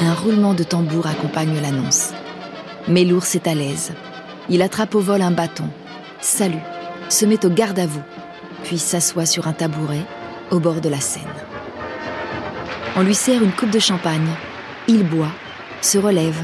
Un 0.00 0.14
roulement 0.14 0.54
de 0.54 0.62
tambour 0.62 1.06
accompagne 1.06 1.60
l'annonce. 1.62 2.12
Mais 2.88 3.04
l'ours 3.04 3.34
est 3.34 3.46
à 3.46 3.54
l'aise. 3.54 3.92
Il 4.48 4.62
attrape 4.62 4.94
au 4.94 5.00
vol 5.00 5.22
un 5.22 5.30
bâton, 5.30 5.68
salue, 6.20 6.54
se 7.08 7.24
met 7.24 7.44
au 7.46 7.50
garde 7.50 7.78
à 7.78 7.86
vous, 7.86 8.02
puis 8.64 8.78
s'assoit 8.78 9.26
sur 9.26 9.46
un 9.46 9.52
tabouret 9.52 10.02
au 10.50 10.58
bord 10.58 10.80
de 10.80 10.88
la 10.88 11.00
Seine. 11.00 11.22
On 12.96 13.02
lui 13.02 13.14
sert 13.14 13.42
une 13.42 13.52
coupe 13.52 13.70
de 13.70 13.78
champagne. 13.78 14.28
Il 14.88 15.04
boit, 15.04 15.30
se 15.80 15.96
relève, 15.96 16.40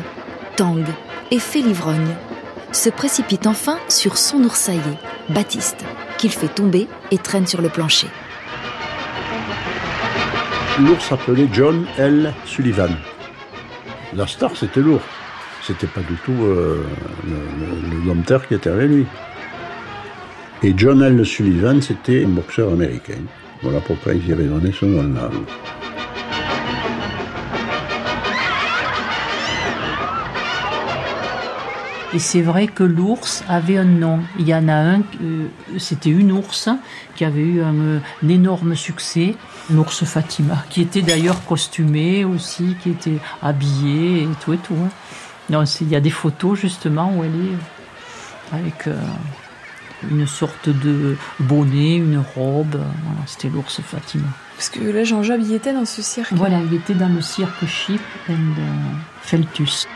tangue 0.57 0.87
et 1.31 1.41
fait 1.41 1.61
l'ivrogne. 1.61 2.15
Se 2.71 2.89
précipite 2.89 3.47
enfin 3.47 3.79
sur 3.89 4.17
son 4.17 4.45
oursaillé, 4.45 4.81
Baptiste, 5.29 5.85
qu'il 6.19 6.31
fait 6.31 6.49
tomber 6.49 6.87
et 7.11 7.19
traîne 7.19 7.47
sur 7.47 7.61
le 7.61 7.69
plancher. 7.69 8.07
L'ours 10.81 11.05
s'appelait 11.05 11.49
John 11.53 11.85
L. 11.97 12.33
Sullivan. 12.45 12.91
La 14.15 14.27
star, 14.27 14.57
c'était 14.57 14.81
l'ours. 14.81 15.03
C'était 15.63 15.89
pas 15.89 16.01
du 16.03 16.15
tout 16.25 16.45
euh, 16.45 16.87
le, 17.27 18.15
le, 18.15 18.47
qui 18.47 18.55
était 18.55 18.71
avec 18.71 18.89
lui. 18.89 19.07
Et 20.63 20.75
John 20.77 21.03
L. 21.03 21.27
Sullivan, 21.27 21.83
c'était 21.83 22.25
un 22.25 22.29
boxeur 22.29 22.73
américain. 22.73 23.19
Voilà 23.63 23.81
pourquoi 23.81 24.15
il 24.15 24.27
y 24.29 24.33
avait 24.33 24.45
donné 24.45 24.71
son 24.71 24.87
nom-là. 24.87 25.29
Et 32.15 32.19
c'est 32.19 32.41
vrai 32.41 32.69
que 32.69 32.85
l'ours 32.85 33.45
avait 33.49 33.77
un 33.77 33.85
nom. 33.85 34.21
Il 34.39 34.49
y 34.49 34.55
en 34.55 34.67
a 34.69 34.75
un, 34.75 35.03
euh, 35.23 35.49
c'était 35.77 36.09
une 36.09 36.33
ours 36.33 36.71
qui 37.17 37.25
avait 37.25 37.43
eu 37.43 37.61
un, 37.63 38.01
énorme 38.27 38.75
succès, 38.75 39.35
l'ours 39.71 40.05
Fatima, 40.05 40.65
qui 40.71 40.81
était 40.81 41.03
d'ailleurs 41.03 41.45
costumée 41.45 42.25
aussi, 42.25 42.77
qui 42.83 42.91
était 42.91 43.19
habillée 43.43 44.23
et 44.23 44.29
tout 44.43 44.55
et 44.55 44.59
tout. 44.59 44.77
Hein. 44.83 44.89
Non, 45.51 45.65
il 45.65 45.89
y 45.89 45.97
a 45.97 46.01
des 46.01 46.11
photos 46.11 46.59
justement 46.59 47.13
où 47.15 47.25
elle 47.25 47.35
est 47.35 48.57
avec 48.57 48.87
euh, 48.87 48.97
une 50.11 50.27
sorte 50.27 50.71
de 50.71 51.17
bonnet, 51.41 51.97
une 51.97 52.23
robe. 52.35 52.81
c'était 53.27 53.51
l'ours 53.51 53.83
Fatima. 53.83 54.29
Parce 54.57 54.71
que 54.71 54.81
là, 54.81 55.05
Jean-Job, 55.05 55.41
il 55.45 55.53
était 55.53 55.75
dans 55.75 55.85
ce 55.85 56.01
cirque. 56.01 56.33
Voilà, 56.33 56.59
il 56.61 56.75
était 56.75 56.95
dans 56.95 57.09
le 57.09 57.21
cirque 57.21 57.67
Chip 57.67 58.01
and 58.31 58.33
euh, 58.33 58.93
Feltus. 59.21 59.87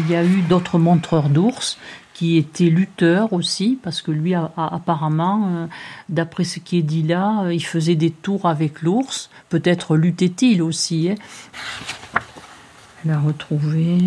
Il 0.00 0.10
y 0.10 0.16
a 0.16 0.24
eu 0.24 0.40
d'autres 0.40 0.78
montreurs 0.78 1.28
d'ours 1.28 1.76
qui 2.14 2.38
étaient 2.38 2.70
lutteurs 2.70 3.34
aussi, 3.34 3.78
parce 3.82 4.00
que 4.00 4.10
lui, 4.10 4.34
apparemment, 4.34 5.48
euh, 5.48 5.66
d'après 6.08 6.44
ce 6.44 6.58
qui 6.58 6.78
est 6.78 6.82
dit 6.82 7.02
là, 7.02 7.44
euh, 7.44 7.54
il 7.54 7.64
faisait 7.64 7.96
des 7.96 8.10
tours 8.10 8.46
avec 8.46 8.80
l'ours. 8.80 9.28
Peut-être 9.50 9.96
luttait-il 9.96 10.62
aussi. 10.62 11.10
Hein. 11.10 11.16
Elle 13.04 13.10
a 13.10 13.20
retrouvé. 13.20 13.98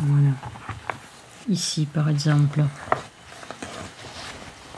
Voilà. 0.00 0.30
Ici, 1.48 1.86
par 1.86 2.08
exemple, 2.08 2.62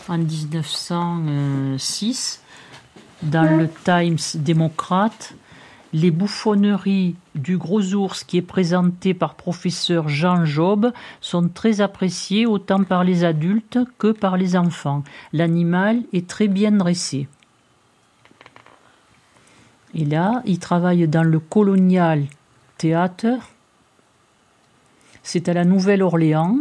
en 0.08 0.18
1906, 0.18 2.42
dans 3.22 3.58
le 3.58 3.68
Times 3.68 4.18
démocrate, 4.42 5.34
les 5.92 6.10
bouffonneries 6.10 7.16
du 7.34 7.58
gros 7.58 7.94
ours 7.94 8.24
qui 8.24 8.38
est 8.38 8.42
présenté 8.42 9.12
par 9.14 9.34
professeur 9.34 10.08
Jean 10.08 10.44
Job 10.44 10.92
sont 11.20 11.48
très 11.48 11.80
appréciées 11.80 12.46
autant 12.46 12.82
par 12.82 13.04
les 13.04 13.24
adultes 13.24 13.78
que 13.98 14.10
par 14.10 14.36
les 14.36 14.56
enfants. 14.56 15.04
L'animal 15.32 16.02
est 16.12 16.26
très 16.26 16.48
bien 16.48 16.72
dressé. 16.72 17.28
Et 19.94 20.06
là, 20.06 20.42
il 20.46 20.58
travaille 20.58 21.06
dans 21.06 21.22
le 21.22 21.38
Colonial 21.38 22.24
Theatre. 22.78 23.50
C'est 25.22 25.48
à 25.48 25.52
la 25.52 25.66
Nouvelle-Orléans. 25.66 26.56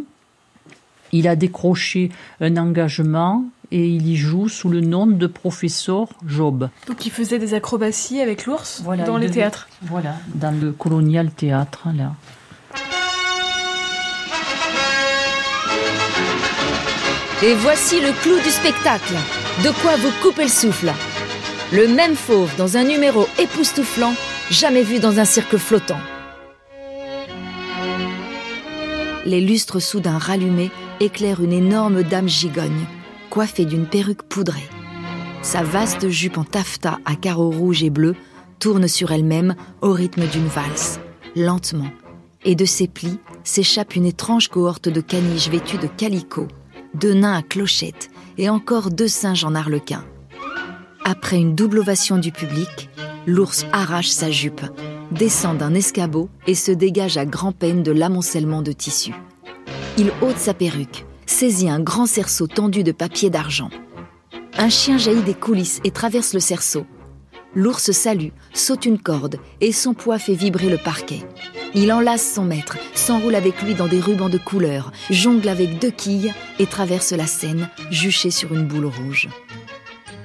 Il 1.13 1.27
a 1.27 1.37
décroché 1.37 2.11
un 2.41 2.57
engagement 2.57 3.45
et 3.71 3.87
il 3.87 4.07
y 4.07 4.17
joue 4.17 4.49
sous 4.49 4.69
le 4.69 4.81
nom 4.81 5.07
de 5.07 5.27
professeur 5.27 6.07
Job. 6.25 6.69
Donc 6.87 7.05
il 7.05 7.11
faisait 7.11 7.39
des 7.39 7.53
acrobaties 7.53 8.21
avec 8.21 8.45
l'ours 8.45 8.83
dans 9.05 9.17
les 9.17 9.29
théâtres 9.29 9.67
Voilà, 9.83 10.15
dans 10.35 10.51
le 10.51 10.71
colonial 10.71 11.31
théâtre, 11.31 11.87
là. 11.95 12.13
Et 17.43 17.55
voici 17.55 17.99
le 17.99 18.11
clou 18.21 18.37
du 18.43 18.49
spectacle. 18.49 19.15
De 19.63 19.71
quoi 19.81 19.95
vous 19.95 20.11
couper 20.21 20.43
le 20.43 20.49
souffle. 20.49 20.91
Le 21.73 21.87
même 21.87 22.15
fauve 22.15 22.55
dans 22.57 22.77
un 22.77 22.83
numéro 22.83 23.25
époustouflant, 23.39 24.13
jamais 24.51 24.83
vu 24.83 24.99
dans 24.99 25.19
un 25.19 25.25
cirque 25.25 25.57
flottant. 25.57 25.99
Les 29.25 29.41
lustres 29.41 29.81
soudain 29.81 30.17
rallumés 30.17 30.71
éclairent 30.99 31.41
une 31.41 31.53
énorme 31.53 32.03
dame 32.03 32.27
gigogne 32.27 32.85
coiffée 33.31 33.65
d'une 33.65 33.88
perruque 33.88 34.23
poudrée. 34.23 34.69
Sa 35.41 35.63
vaste 35.63 36.09
jupe 36.09 36.38
en 36.38 36.43
taffetas 36.43 37.00
à 37.05 37.15
carreaux 37.15 37.50
rouges 37.50 37.81
et 37.81 37.89
bleus 37.89 38.15
tourne 38.59 38.88
sur 38.88 39.11
elle-même 39.11 39.55
au 39.81 39.91
rythme 39.91 40.27
d'une 40.27 40.45
valse, 40.45 41.00
lentement, 41.35 41.89
et 42.43 42.55
de 42.55 42.65
ses 42.65 42.88
plis 42.88 43.17
s'échappe 43.43 43.95
une 43.95 44.05
étrange 44.05 44.50
cohorte 44.50 44.89
de 44.89 45.01
caniches 45.01 45.50
vêtues 45.50 45.79
de 45.79 45.88
calicot, 45.88 46.47
deux 46.93 47.13
nains 47.13 47.38
à 47.38 47.41
clochettes 47.41 48.09
et 48.38 48.50
encore 48.50 48.91
deux 48.91 49.07
singes 49.07 49.45
en 49.45 49.55
arlequin. 49.55 50.03
Après 51.05 51.38
une 51.38 51.55
double 51.55 51.79
ovation 51.79 52.17
du 52.17 52.31
public, 52.31 52.89
l'ours 53.25 53.65
arrache 53.71 54.09
sa 54.09 54.29
jupe, 54.29 54.61
descend 55.11 55.57
d'un 55.57 55.73
escabeau 55.73 56.29
et 56.47 56.55
se 56.55 56.71
dégage 56.71 57.17
à 57.17 57.25
grand-peine 57.25 57.81
de 57.81 57.91
l'amoncellement 57.91 58.61
de 58.61 58.73
tissu. 58.73 59.13
Il 59.97 60.11
ôte 60.21 60.38
sa 60.38 60.53
perruque, 60.53 61.05
saisit 61.31 61.69
un 61.69 61.79
grand 61.79 62.05
cerceau 62.05 62.45
tendu 62.45 62.83
de 62.83 62.91
papier 62.91 63.29
d'argent. 63.29 63.69
Un 64.57 64.69
chien 64.69 64.97
jaillit 64.97 65.23
des 65.23 65.33
coulisses 65.33 65.79
et 65.83 65.91
traverse 65.91 66.33
le 66.33 66.39
cerceau. 66.39 66.85
L'ours 67.55 67.91
salue, 67.91 68.29
saute 68.53 68.85
une 68.85 69.00
corde 69.00 69.38
et 69.59 69.71
son 69.71 69.93
poids 69.93 70.19
fait 70.19 70.35
vibrer 70.35 70.69
le 70.69 70.77
parquet. 70.77 71.21
Il 71.73 71.91
enlace 71.91 72.33
son 72.33 72.43
maître, 72.43 72.77
s'enroule 72.94 73.35
avec 73.35 73.61
lui 73.61 73.75
dans 73.75 73.87
des 73.87 74.00
rubans 74.00 74.29
de 74.29 74.37
couleur, 74.37 74.91
jongle 75.09 75.50
avec 75.50 75.79
deux 75.79 75.89
quilles 75.89 76.33
et 76.59 76.65
traverse 76.65 77.11
la 77.11 77.27
scène, 77.27 77.70
juché 77.89 78.29
sur 78.29 78.53
une 78.53 78.67
boule 78.67 78.85
rouge. 78.85 79.29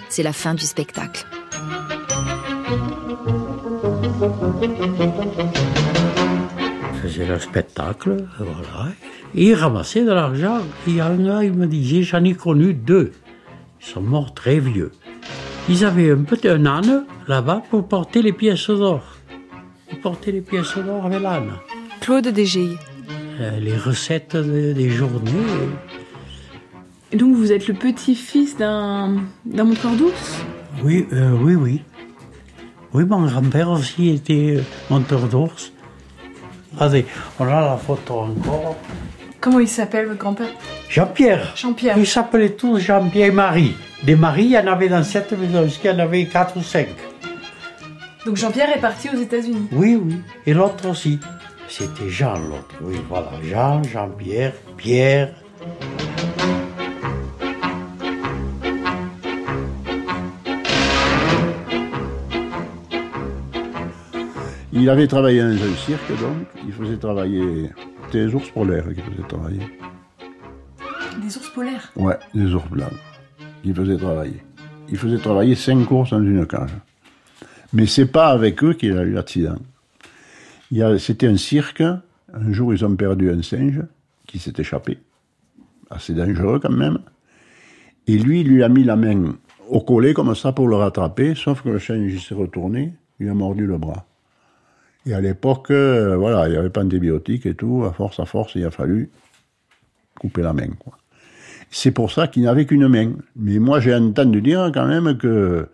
C'est 0.09 0.23
la 0.23 0.33
fin 0.33 0.55
du 0.55 0.67
spectacle. 0.67 1.25
Faisait 7.01 7.27
le 7.27 7.39
spectacle, 7.39 8.27
voilà 8.39 8.89
il 9.35 9.55
ramassait 9.55 10.05
de 10.05 10.13
l'argent. 10.13 10.59
Il 10.87 10.97
y 10.97 11.01
a 11.01 11.07
un 11.07 11.17
gars, 11.17 11.45
il 11.45 11.53
me 11.53 11.67
disait, 11.67 12.03
j'en 12.03 12.25
ai 12.25 12.35
connu 12.35 12.75
deux. 12.75 13.13
Ils 13.81 13.87
sont 13.87 14.01
morts 14.01 14.35
très 14.35 14.59
vieux. 14.59 14.93
Ils 15.69 15.85
avaient 15.85 16.11
un 16.11 16.23
petit 16.23 16.49
un 16.49 16.65
âne 16.67 17.05
là-bas 17.27 17.63
pour 17.71 17.87
porter 17.87 18.23
les 18.23 18.33
pièces 18.33 18.69
d'or. 18.69 19.03
Ils 19.91 20.01
portaient 20.01 20.33
les 20.33 20.41
pièces 20.41 20.77
d'or 20.77 21.07
avec 21.07 21.21
l'âne. 21.21 21.53
Claude 22.01 22.29
Dégey. 22.29 22.71
Euh, 23.41 23.59
les 23.61 23.77
recettes 23.77 24.37
des 24.37 24.89
journées. 24.89 25.31
Et 27.13 27.17
donc 27.17 27.35
vous 27.37 27.53
êtes 27.53 27.69
le 27.69 27.75
petit-fils 27.75 28.57
d'un 28.57 29.17
montreur 29.45 29.95
d'ours? 29.97 30.45
Oui, 30.83 31.07
euh, 31.13 31.37
oui, 31.41 31.55
oui. 31.55 31.83
Oui, 32.93 33.05
mon 33.05 33.27
grand-père 33.27 33.71
aussi 33.71 34.09
était 34.09 34.59
monteur 34.89 35.29
d'ours. 35.29 35.73
Allez, 36.79 37.07
on 37.39 37.47
a 37.47 37.61
la 37.61 37.77
photo 37.77 38.21
encore. 38.21 38.77
Comment 39.41 39.61
il 39.61 39.69
s'appelle, 39.69 40.07
votre 40.07 40.19
grand-père? 40.19 40.49
Jean-Pierre. 40.89 41.53
Jean-Pierre. 41.57 41.97
Ils 41.99 42.07
s'appelaient 42.07 42.51
tous 42.51 42.79
Jean-Pierre 42.79 43.29
et 43.29 43.31
Marie. 43.31 43.75
Des 44.03 44.17
Marie, 44.17 44.45
il 44.45 44.51
y 44.53 44.59
en 44.59 44.67
avait 44.67 44.89
dans 44.89 45.03
cette 45.03 45.33
maison, 45.33 45.67
il 45.67 45.87
y 45.87 45.91
en 45.91 45.99
avait 45.99 46.27
quatre 46.27 46.57
ou 46.57 46.63
cinq. 46.63 46.89
Donc 48.25 48.37
Jean-Pierre 48.37 48.77
est 48.77 48.81
parti 48.81 49.09
aux 49.09 49.19
États-Unis 49.19 49.69
Oui, 49.73 49.99
oui. 50.03 50.17
Et 50.47 50.53
l'autre 50.53 50.89
aussi. 50.89 51.19
C'était 51.69 52.09
Jean, 52.09 52.35
l'autre. 52.35 52.75
Oui, 52.81 52.97
voilà. 53.09 53.31
Jean, 53.43 53.83
Jean-Pierre, 53.85 54.53
Pierre. 54.77 55.31
Il 64.77 64.89
avait 64.91 65.07
travaillé 65.07 65.41
dans 65.41 65.49
un 65.49 65.75
cirque, 65.75 66.11
donc. 66.21 66.47
Il 66.67 66.73
faisait 66.73 66.99
travailler 66.99 67.71
c'était 68.07 68.25
les 68.25 68.35
ours 68.35 68.49
polaires 68.51 68.87
qui 68.95 69.01
faisaient 69.01 69.29
travailler. 69.29 69.61
Des 71.21 71.37
ours 71.37 71.51
polaires 71.51 71.93
Ouais, 71.97 72.17
des 72.35 72.55
ours 72.55 72.69
blancs. 72.69 72.93
Qui 73.65 73.75
faisaient 73.75 73.97
travailler. 73.97 74.43
Ils 74.89 74.97
faisaient 74.97 75.19
travailler 75.19 75.57
cinq 75.57 75.85
courses 75.87 76.11
dans 76.11 76.23
une 76.23 76.47
cage. 76.47 76.71
Mais 77.73 77.87
c'est 77.87 78.07
pas 78.07 78.29
avec 78.29 78.63
eux 78.63 78.75
qu'il 78.75 78.97
a 78.97 79.03
eu 79.03 79.13
l'accident. 79.13 79.59
C'était 80.99 81.27
un 81.27 81.37
cirque. 81.37 81.83
Un 81.83 82.53
jour, 82.53 82.73
ils 82.73 82.85
ont 82.85 82.95
perdu 82.95 83.29
un 83.31 83.43
singe 83.43 83.83
qui 84.27 84.39
s'est 84.39 84.53
échappé. 84.57 84.99
Assez 85.91 86.15
dangereux 86.15 86.61
quand 86.61 86.71
même. 86.71 86.99
Et 88.07 88.19
lui, 88.19 88.43
il 88.43 88.49
lui 88.49 88.63
a 88.63 88.69
mis 88.69 88.85
la 88.85 88.95
main 88.95 89.35
au 89.69 89.81
collet 89.81 90.15
comme 90.15 90.33
ça 90.37 90.53
pour 90.53 90.69
le 90.69 90.77
rattraper, 90.77 91.35
sauf 91.35 91.63
que 91.63 91.71
le 91.71 91.81
singe 91.81 92.17
s'est 92.25 92.35
retourné, 92.37 92.95
il 93.19 93.29
a 93.29 93.35
mordu 93.35 93.67
le 93.67 93.79
bras. 93.79 94.07
Et 95.07 95.15
à 95.15 95.21
l'époque, 95.21 95.71
euh, 95.71 96.17
voilà, 96.17 96.49
il 96.49 96.53
n'y 96.53 96.57
avait 96.57 96.71
pas 96.71 96.83
d'antibiotiques 96.83 97.47
et 97.47 97.55
tout. 97.55 97.85
À 97.85 97.93
force, 97.93 98.19
à 98.19 98.27
force, 98.27 98.57
il 98.57 98.65
a 98.65 98.73
fallu 98.73 99.11
couper 100.19 100.43
la 100.43 100.53
main. 100.53 100.69
C'est 101.71 101.93
pour 101.93 102.11
ça 102.11 102.27
qu'il 102.27 102.43
n'avait 102.43 102.67
qu'une 102.67 102.89
main. 102.89 103.13
Mais 103.37 103.59
moi, 103.59 103.79
j'ai 103.79 103.95
entendu 103.95 104.43
dire 104.43 104.71
quand 104.75 104.87
même 104.87 105.17
que, 105.17 105.69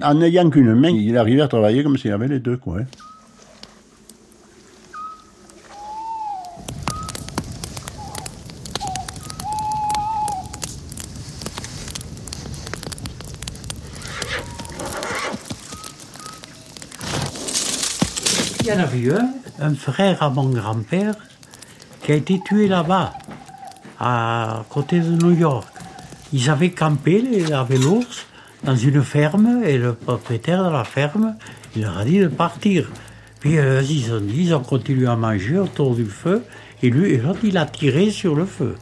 en 0.00 0.14
n'ayant 0.14 0.48
qu'une 0.48 0.74
main, 0.74 0.90
il 0.90 1.16
arrivait 1.18 1.42
à 1.42 1.48
travailler 1.48 1.82
comme 1.82 1.98
s'il 1.98 2.12
avait 2.12 2.28
les 2.28 2.38
deux. 2.38 2.58
Hein. 2.68 2.84
Y 18.68 18.72
en 18.72 18.80
avait 18.80 19.12
un, 19.12 19.30
un 19.60 19.74
frère 19.74 20.22
à 20.22 20.30
mon 20.30 20.48
grand-père, 20.48 21.14
qui 22.02 22.12
a 22.12 22.14
été 22.14 22.40
tué 22.44 22.68
là-bas, 22.68 23.12
à 24.00 24.64
côté 24.70 25.00
de 25.00 25.10
New 25.10 25.32
York. 25.32 25.68
Ils 26.32 26.48
avaient 26.50 26.70
campé, 26.70 27.24
ils 27.32 27.52
avaient 27.52 27.78
l'ours, 27.78 28.26
dans 28.64 28.76
une 28.76 29.02
ferme, 29.02 29.62
et 29.64 29.78
le 29.78 29.94
propriétaire 29.94 30.64
de 30.64 30.70
la 30.70 30.84
ferme, 30.84 31.36
il 31.74 31.82
leur 31.82 31.98
a 31.98 32.04
dit 32.04 32.20
de 32.20 32.28
partir. 32.28 32.88
Puis 33.40 33.58
euh, 33.58 33.82
ils 33.82 34.12
ont 34.12 34.20
dit, 34.20 34.44
ils 34.44 34.54
ont 34.54 34.62
continué 34.62 35.06
à 35.06 35.16
manger 35.16 35.58
autour 35.58 35.94
du 35.94 36.04
feu, 36.04 36.44
et 36.82 36.90
lui, 36.90 37.20
il 37.42 37.56
a 37.56 37.66
tiré 37.66 38.10
sur 38.10 38.34
le 38.34 38.44
feu. 38.44 38.76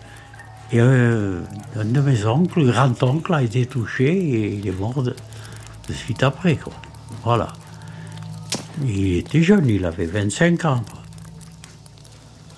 Et 0.72 0.81
euh, 0.81 1.40
un 1.79 1.85
de 1.85 2.01
mes 2.01 2.27
oncles, 2.27 2.61
le 2.61 2.72
grand-oncle, 2.72 3.33
a 3.33 3.42
été 3.42 3.66
touché, 3.66 4.07
et 4.07 4.55
il 4.55 4.66
est 4.66 4.79
mort 4.79 5.03
de, 5.03 5.14
de 5.88 5.92
suite 5.92 6.22
après, 6.22 6.57
quoi. 6.57 6.72
Voilà. 7.22 7.49
Il 8.84 9.16
était 9.16 9.42
jeune, 9.42 9.68
il 9.68 9.84
avait 9.84 10.06
25 10.06 10.64
ans. 10.66 10.84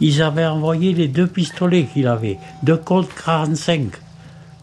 Ils 0.01 0.23
avaient 0.23 0.47
envoyé 0.47 0.93
les 0.93 1.09
deux 1.09 1.27
pistolets 1.27 1.87
qu'il 1.87 2.07
avait, 2.07 2.39
deux 2.63 2.77
Colt 2.77 3.09
45 3.25 3.91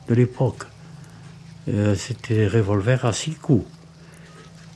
de 0.07 0.13
l'époque. 0.13 0.63
Euh, 1.67 1.95
c'était 1.95 2.35
des 2.35 2.47
revolvers 2.47 3.05
à 3.05 3.13
six 3.13 3.35
coups. 3.35 3.65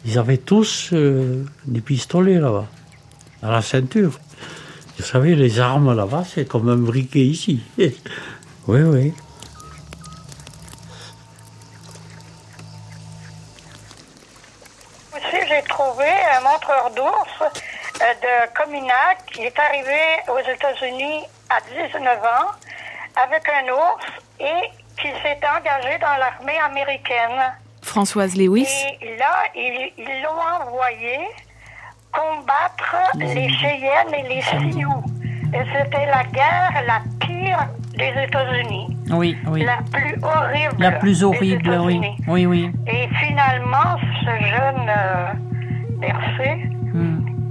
Ils 0.05 0.17
avaient 0.17 0.37
tous 0.37 0.89
euh, 0.93 1.43
des 1.65 1.81
pistolets 1.81 2.39
là-bas, 2.39 2.67
à 3.41 3.51
la 3.51 3.61
ceinture. 3.61 4.19
Vous 4.97 5.03
savez, 5.03 5.35
les 5.35 5.59
armes 5.59 5.95
là-bas, 5.95 6.25
c'est 6.27 6.45
comme 6.45 6.69
un 6.69 6.77
briquet 6.77 7.25
ici. 7.25 7.61
oui, 7.77 7.91
oui. 8.81 9.13
Qui 19.31 19.43
est 19.43 19.59
arrivé 19.59 20.01
aux 20.27 20.39
États-Unis 20.39 21.23
à 21.49 21.59
19 21.61 22.19
ans 22.19 22.51
avec 23.15 23.43
un 23.49 23.71
ours 23.71 24.05
et 24.39 24.69
qui 24.99 25.07
s'est 25.21 25.39
engagé 25.47 25.97
dans 25.99 26.17
l'armée 26.17 26.57
américaine. 26.59 27.53
Françoise 27.81 28.35
Lewis. 28.35 28.67
Et 29.01 29.17
là, 29.17 29.33
ils 29.55 30.21
l'ont 30.23 30.67
envoyé 30.67 31.19
combattre 32.11 32.95
les 33.15 33.49
Cheyennes 33.49 34.13
et 34.13 34.27
les 34.27 34.41
Sioux. 34.41 35.03
Et 35.53 35.63
c'était 35.73 36.05
la 36.05 36.23
guerre 36.25 36.83
la 36.85 37.01
pire 37.19 37.67
des 37.95 38.13
États-Unis. 38.23 38.95
Oui, 39.11 39.37
oui. 39.47 39.63
La 39.63 39.77
plus 39.91 40.15
horrible. 40.21 40.75
La 40.77 40.91
plus 40.91 41.19
des 41.19 41.25
horrible, 41.25 41.69
oui. 41.81 41.95
États-Unis. 41.95 42.17
Oui, 42.27 42.45
oui. 42.45 42.71
Et 42.87 43.07
finalement, 43.15 43.97
ce 44.21 44.45
jeune 44.45 44.89
euh. 44.89 45.33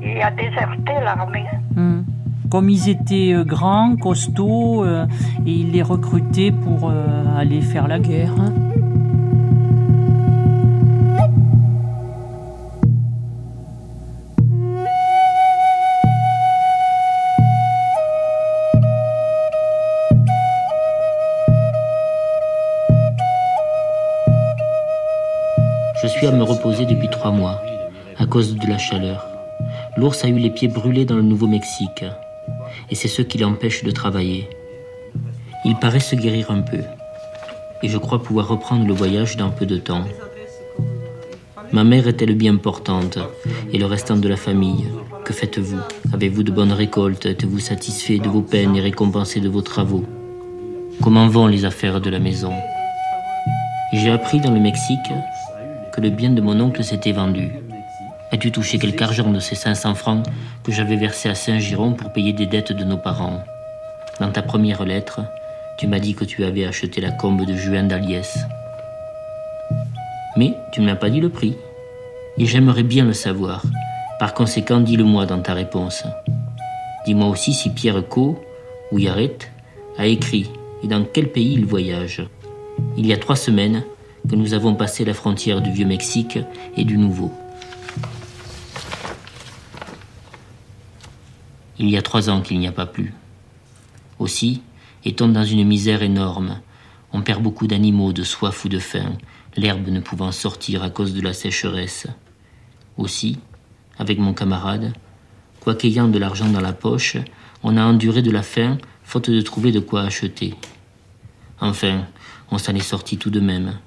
Il 0.02 0.20
a 0.20 0.30
déserté 0.30 0.92
l'armée. 1.04 1.44
Hmm. 1.74 2.02
Comme 2.50 2.70
ils 2.70 2.88
étaient 2.88 3.32
euh, 3.34 3.44
grands, 3.44 3.96
costauds, 3.96 4.84
euh, 4.84 5.06
et 5.46 5.50
ils 5.52 5.70
les 5.72 5.82
recrutaient 5.82 6.50
pour 6.52 6.88
euh, 6.90 7.37
aller 7.37 7.61
faire 7.61 7.88
la 7.88 7.98
guerre. 7.98 8.32
hein. 8.38 8.52
Je 26.00 26.06
suis 26.06 26.26
à 26.26 26.32
me 26.32 26.42
reposer 26.42 26.87
depuis 26.87 27.08
trois 27.08 27.30
mois, 27.32 27.61
à 28.18 28.26
cause 28.26 28.56
de 28.56 28.66
la 28.66 28.78
chaleur. 28.78 29.38
L'ours 29.98 30.24
a 30.24 30.28
eu 30.28 30.38
les 30.38 30.50
pieds 30.50 30.68
brûlés 30.68 31.04
dans 31.04 31.16
le 31.16 31.22
Nouveau-Mexique, 31.22 32.04
et 32.88 32.94
c'est 32.94 33.08
ce 33.08 33.20
qui 33.20 33.37
l'empêche 33.37 33.82
de 33.82 33.90
travailler. 33.90 34.48
Il 35.64 35.74
paraît 35.74 35.98
se 35.98 36.14
guérir 36.14 36.52
un 36.52 36.61
peu, 36.61 36.78
et 37.82 37.88
je 37.88 37.98
crois 37.98 38.22
pouvoir 38.22 38.46
reprendre 38.46 38.87
le 38.87 38.94
voyage 38.94 39.37
dans 39.37 39.50
peu 39.50 39.66
de 39.66 39.76
temps. 39.76 40.04
Ma 41.72 41.82
mère 41.82 42.06
est-elle 42.06 42.37
bien 42.37 42.54
portante, 42.54 43.18
et 43.72 43.78
le 43.78 43.87
restant 43.87 44.16
de 44.16 44.28
la 44.28 44.37
famille? 44.37 44.87
Que 45.24 45.32
faites-vous? 45.32 45.80
Avez-vous 46.12 46.44
de 46.44 46.52
bonnes 46.52 46.72
récoltes? 46.72 47.26
Êtes-vous 47.26 47.58
satisfait 47.58 48.20
de 48.20 48.28
vos 48.28 48.42
peines 48.42 48.76
et 48.76 48.80
récompensé 48.80 49.40
de 49.40 49.48
vos 49.48 49.62
travaux? 49.62 50.04
Comment 51.02 51.26
vont 51.26 51.48
les 51.48 51.64
affaires 51.64 52.00
de 52.00 52.08
la 52.08 52.20
maison? 52.20 52.52
J'ai 53.94 54.11
appris 54.11 54.40
dans 54.40 54.54
le 54.54 54.61
Mexique 54.61 55.12
que 55.92 56.00
le 56.00 56.11
bien 56.11 56.30
de 56.30 56.40
mon 56.40 56.61
oncle 56.61 56.84
s'était 56.84 57.11
vendu. 57.11 57.50
As-tu 58.30 58.52
touché 58.52 58.78
quelque 58.78 59.02
argent 59.02 59.30
de 59.30 59.40
ces 59.40 59.54
500 59.54 59.94
francs 59.94 60.26
que 60.62 60.70
j'avais 60.70 60.96
versés 60.96 61.30
à 61.30 61.34
Saint-Giron 61.34 61.92
pour 61.92 62.12
payer 62.12 62.34
des 62.34 62.44
dettes 62.44 62.72
de 62.72 62.84
nos 62.84 62.98
parents 62.98 63.42
Dans 64.20 64.30
ta 64.30 64.42
première 64.42 64.84
lettre, 64.84 65.20
tu 65.78 65.86
m'as 65.86 65.98
dit 65.98 66.14
que 66.14 66.26
tu 66.26 66.44
avais 66.44 66.66
acheté 66.66 67.00
la 67.00 67.10
combe 67.10 67.46
de 67.46 67.54
Juin 67.54 67.84
d'Aliès. 67.84 68.38
Mais 70.36 70.54
tu 70.72 70.82
ne 70.82 70.86
m'as 70.86 70.96
pas 70.96 71.08
dit 71.08 71.20
le 71.20 71.30
prix. 71.30 71.56
Et 72.36 72.44
j'aimerais 72.44 72.82
bien 72.82 73.04
le 73.04 73.14
savoir. 73.14 73.62
Par 74.20 74.34
conséquent, 74.34 74.80
dis-le-moi 74.80 75.24
dans 75.24 75.40
ta 75.40 75.54
réponse. 75.54 76.04
Dis-moi 77.06 77.28
aussi 77.28 77.54
si 77.54 77.70
Pierre 77.70 78.06
Co, 78.08 78.38
ou 78.92 78.98
Yaret, 78.98 79.38
a 79.96 80.06
écrit 80.06 80.50
et 80.82 80.86
dans 80.86 81.04
quel 81.04 81.32
pays 81.32 81.54
il 81.54 81.64
voyage. 81.64 82.22
Il 82.96 83.06
y 83.06 83.12
a 83.12 83.16
trois 83.16 83.36
semaines 83.36 83.84
que 84.28 84.36
nous 84.36 84.52
avons 84.54 84.74
passé 84.74 85.04
la 85.04 85.14
frontière 85.14 85.60
du 85.60 85.70
Vieux-Mexique 85.70 86.38
et 86.76 86.84
du 86.84 86.98
Nouveau. 86.98 87.32
Il 91.80 91.88
y 91.88 91.96
a 91.96 92.02
trois 92.02 92.28
ans 92.28 92.40
qu'il 92.40 92.58
n'y 92.58 92.66
a 92.66 92.72
pas 92.72 92.86
plu. 92.86 93.14
Aussi, 94.18 94.62
est-on 95.04 95.28
dans 95.28 95.44
une 95.44 95.64
misère 95.64 96.02
énorme. 96.02 96.60
On 97.12 97.22
perd 97.22 97.40
beaucoup 97.40 97.68
d'animaux 97.68 98.12
de 98.12 98.24
soif 98.24 98.64
ou 98.64 98.68
de 98.68 98.80
faim, 98.80 99.16
l'herbe 99.56 99.86
ne 99.86 100.00
pouvant 100.00 100.32
sortir 100.32 100.82
à 100.82 100.90
cause 100.90 101.14
de 101.14 101.20
la 101.20 101.32
sécheresse. 101.32 102.08
Aussi, 102.96 103.38
avec 103.96 104.18
mon 104.18 104.34
camarade, 104.34 104.92
quoiqu'ayant 105.60 106.08
de 106.08 106.18
l'argent 106.18 106.48
dans 106.48 106.60
la 106.60 106.72
poche, 106.72 107.16
on 107.62 107.76
a 107.76 107.84
enduré 107.84 108.22
de 108.22 108.32
la 108.32 108.42
faim, 108.42 108.78
faute 109.04 109.30
de 109.30 109.40
trouver 109.40 109.70
de 109.70 109.80
quoi 109.80 110.02
acheter. 110.02 110.54
Enfin, 111.60 112.06
on 112.50 112.58
s'en 112.58 112.74
est 112.74 112.80
sorti 112.80 113.18
tout 113.18 113.30
de 113.30 113.40
même. 113.40 113.78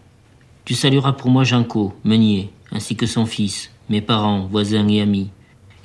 Tu 0.64 0.76
salueras 0.76 1.14
pour 1.14 1.30
moi 1.30 1.44
Janco, 1.44 1.94
meunier, 2.06 2.54
ainsi 2.72 2.96
que 2.96 3.06
son 3.06 3.26
fils, 3.26 3.70
mes 3.90 4.02
parents, 4.02 4.46
voisins 4.46 4.88
et 4.88 5.02
amis, 5.02 5.30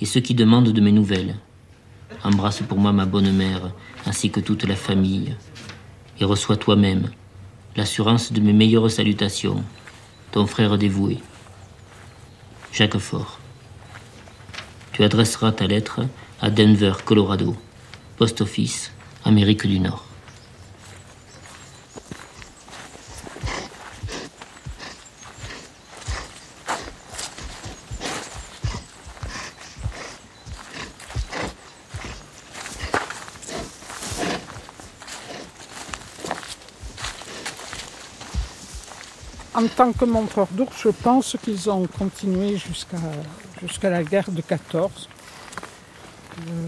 et 0.00 0.06
ceux 0.06 0.20
qui 0.20 0.34
demandent 0.34 0.72
de 0.72 0.80
mes 0.80 0.92
nouvelles. 0.92 1.36
Embrasse 2.24 2.62
pour 2.62 2.78
moi 2.78 2.92
ma 2.92 3.06
bonne 3.06 3.32
mère, 3.32 3.72
ainsi 4.06 4.30
que 4.30 4.40
toute 4.40 4.64
la 4.64 4.76
famille, 4.76 5.36
et 6.18 6.24
reçois 6.24 6.56
toi-même 6.56 7.10
l'assurance 7.76 8.32
de 8.32 8.40
mes 8.40 8.52
meilleures 8.52 8.90
salutations, 8.90 9.62
ton 10.32 10.46
frère 10.46 10.78
dévoué, 10.78 11.18
Jacques 12.72 12.98
Fort. 12.98 13.38
Tu 14.92 15.04
adresseras 15.04 15.52
ta 15.52 15.66
lettre 15.66 16.00
à 16.40 16.50
Denver, 16.50 16.94
Colorado, 17.04 17.56
Post 18.16 18.40
Office, 18.40 18.92
Amérique 19.24 19.66
du 19.66 19.78
Nord. 19.78 20.06
En 39.58 39.65
tant 39.76 39.92
que 39.92 40.04
montreur 40.06 40.48
d'ours, 40.52 40.74
je 40.82 40.88
pense 40.88 41.36
qu'ils 41.42 41.68
ont 41.70 41.86
continué 41.86 42.56
jusqu'à 42.56 42.96
jusqu'à 43.62 43.90
la 43.90 44.02
guerre 44.02 44.30
de 44.30 44.40
14. 44.40 45.08
Euh, 46.48 46.66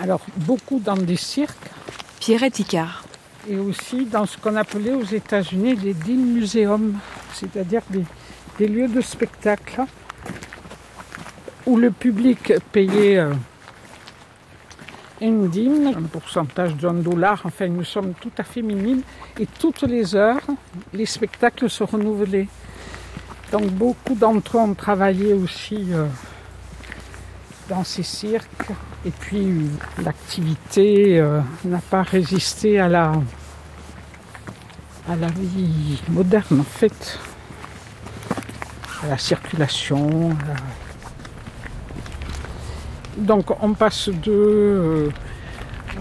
alors, 0.00 0.20
beaucoup 0.36 0.78
dans 0.78 0.96
des 0.96 1.16
cirques. 1.16 1.56
Pierrette 2.20 2.58
Icard. 2.58 3.04
Et 3.48 3.56
aussi 3.56 4.06
dans 4.06 4.26
ce 4.26 4.36
qu'on 4.36 4.56
appelait 4.56 4.94
aux 4.94 5.04
États-Unis 5.04 5.76
des 5.76 5.94
deal 5.94 6.18
museums, 6.18 6.98
c'est-à-dire 7.32 7.82
des, 7.90 8.04
des 8.58 8.66
lieux 8.66 8.88
de 8.88 9.00
spectacle 9.00 9.82
où 11.66 11.76
le 11.76 11.90
public 11.90 12.52
payait 12.72 13.18
euh, 13.18 13.32
une 15.20 15.48
dîme, 15.48 15.88
un 15.96 16.02
pourcentage 16.02 16.74
d'un 16.76 16.94
dollar, 16.94 17.40
enfin 17.44 17.68
nous 17.68 17.84
sommes 17.84 18.12
tout 18.20 18.32
à 18.38 18.42
fait 18.44 18.62
minimes, 18.62 19.02
et 19.40 19.46
toutes 19.46 19.82
les 19.82 20.14
heures, 20.14 20.46
les 20.92 21.06
spectacles 21.06 21.70
se 21.70 21.82
renouvelaient. 21.84 22.48
Donc 23.52 23.66
beaucoup 23.70 24.14
d'entre 24.14 24.56
eux 24.58 24.60
ont 24.60 24.74
travaillé 24.74 25.32
aussi 25.32 25.86
euh, 25.92 26.06
dans 27.68 27.84
ces 27.84 28.02
cirques, 28.02 28.70
et 29.04 29.10
puis 29.10 29.68
l'activité 30.02 31.18
euh, 31.18 31.40
n'a 31.64 31.78
pas 31.78 32.02
résisté 32.02 32.78
à 32.78 32.88
la, 32.88 33.12
à 35.08 35.16
la 35.16 35.28
vie 35.28 36.00
moderne 36.08 36.60
en 36.60 36.64
fait, 36.64 37.18
à 39.04 39.08
la 39.08 39.18
circulation. 39.18 40.30
à 40.30 40.48
la- 40.48 40.85
donc 43.16 43.46
on 43.62 43.72
passe 43.74 44.08
de... 44.08 44.32
euh, 44.32 45.08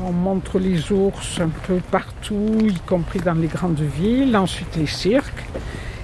on 0.04 0.12
montre 0.12 0.60
les 0.60 0.92
ours 0.92 1.40
un 1.40 1.50
peu 1.50 1.80
partout, 1.92 2.58
y 2.62 2.80
compris 2.82 3.20
dans 3.20 3.34
les 3.34 3.48
grandes 3.48 3.80
villes, 3.80 4.36
ensuite 4.36 4.76
les 4.76 4.88
cirques, 4.88 5.46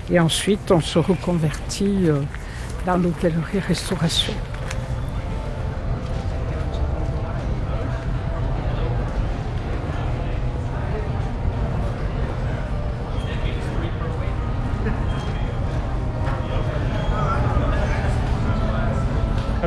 et 0.09 0.19
ensuite 0.19 0.71
on 0.71 0.81
se 0.81 0.99
reconvertit 0.99 2.07
euh, 2.07 2.21
dans 2.85 2.97
l'hôtellerie-restauration. 2.97 4.33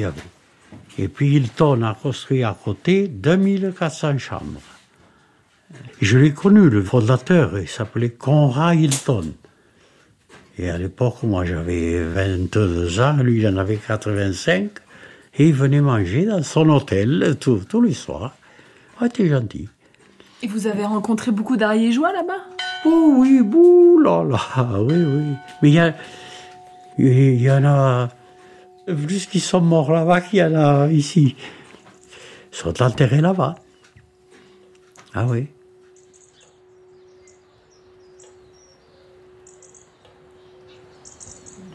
y 0.00 0.04
avait. 0.04 0.20
Et 0.98 1.09
puis 1.09 1.37
Hilton 1.37 1.83
a 1.83 1.94
construit 1.94 2.44
à 2.44 2.57
côté 2.62 3.09
2400 3.09 4.18
chambres. 4.18 4.61
je 6.00 6.18
l'ai 6.18 6.33
connu, 6.33 6.68
le 6.70 6.83
fondateur, 6.83 7.59
il 7.59 7.68
s'appelait 7.68 8.11
Conrad 8.11 8.78
Hilton. 8.78 9.35
Et 10.59 10.70
à 10.70 10.78
l'époque, 10.78 11.22
moi 11.24 11.44
j'avais 11.44 12.02
22 12.02 13.00
ans, 13.00 13.16
lui 13.16 13.40
il 13.40 13.48
en 13.48 13.57
avait 13.57 13.76
85, 13.76 14.70
et 15.37 15.48
il 15.48 15.54
venait 15.54 15.80
manger 15.80 16.26
dans 16.26 16.42
son 16.42 16.68
hôtel 16.68 17.37
tous 17.40 17.80
les 17.80 17.94
soirs. 17.94 18.37
Ah, 19.00 19.09
t'es 19.09 19.28
gentil. 19.28 19.68
Et 20.42 20.46
vous 20.46 20.66
avez 20.66 20.85
rencontré 20.85 21.33
beaucoup 21.33 21.57
d'ariégeois 21.57 22.12
là-bas? 22.12 22.44
Oh 22.85 23.14
oui, 23.18 23.40
bouh 23.42 23.98
là 23.98 24.22
là, 24.22 24.38
oui, 24.80 24.94
oui. 24.94 25.24
Mais 25.62 25.70
il 25.70 25.74
y, 25.74 25.78
a, 25.78 25.94
il 26.98 27.40
y 27.40 27.50
en 27.50 27.64
a 27.64 28.09
plus 28.87 29.27
qui 29.27 29.40
sont 29.40 29.61
morts 29.61 29.92
là-bas 29.92 30.20
qu'il 30.20 30.40
y 30.40 30.44
en 30.44 30.55
a 30.55 30.88
ici. 30.88 31.37
Ils 32.53 32.57
sont 32.57 32.83
enterrés 32.83 33.20
là-bas. 33.20 33.57
Ah 35.14 35.27
oui. 35.27 35.49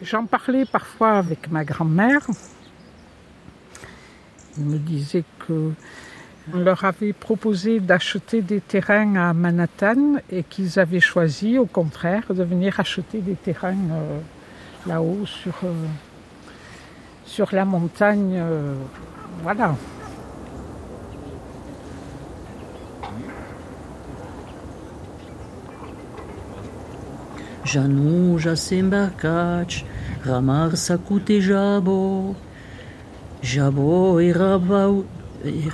J'en 0.02 0.26
parlais 0.26 0.66
parfois 0.66 1.18
avec 1.18 1.52
ma 1.52 1.64
grand-mère. 1.64 2.26
Elle 4.58 4.66
me 4.66 4.78
disait 4.78 5.24
que 5.40 5.72
on 6.54 6.60
leur 6.60 6.84
avait 6.84 7.14
proposé 7.14 7.80
d'acheter 7.80 8.42
des 8.42 8.60
terrains 8.60 9.16
à 9.16 9.34
Manhattan 9.34 10.16
et 10.32 10.44
qu'ils 10.44 10.80
avaient 10.80 11.00
choisi, 11.00 11.60
au 11.60 11.68
contraire, 11.68 12.34
de 12.34 12.44
venir 12.44 12.80
acheter 12.80 13.20
des 13.20 13.36
terrains 13.36 13.76
euh, 13.92 14.20
là-haut 14.88 15.26
sur, 15.28 15.54
euh, 15.64 15.74
sur 17.30 17.50
la 17.54 17.64
montagne. 17.64 18.36
Euh, 18.38 18.74
voilà. 19.44 19.76
Januja 27.64 28.56
s'embarcach, 28.56 29.86
ramar 30.26 30.76
sakute 30.76 31.40
jabo, 31.40 32.36
jabo 33.44 34.20
et 34.20 34.32
rabau 34.32 35.06
et 35.46 35.70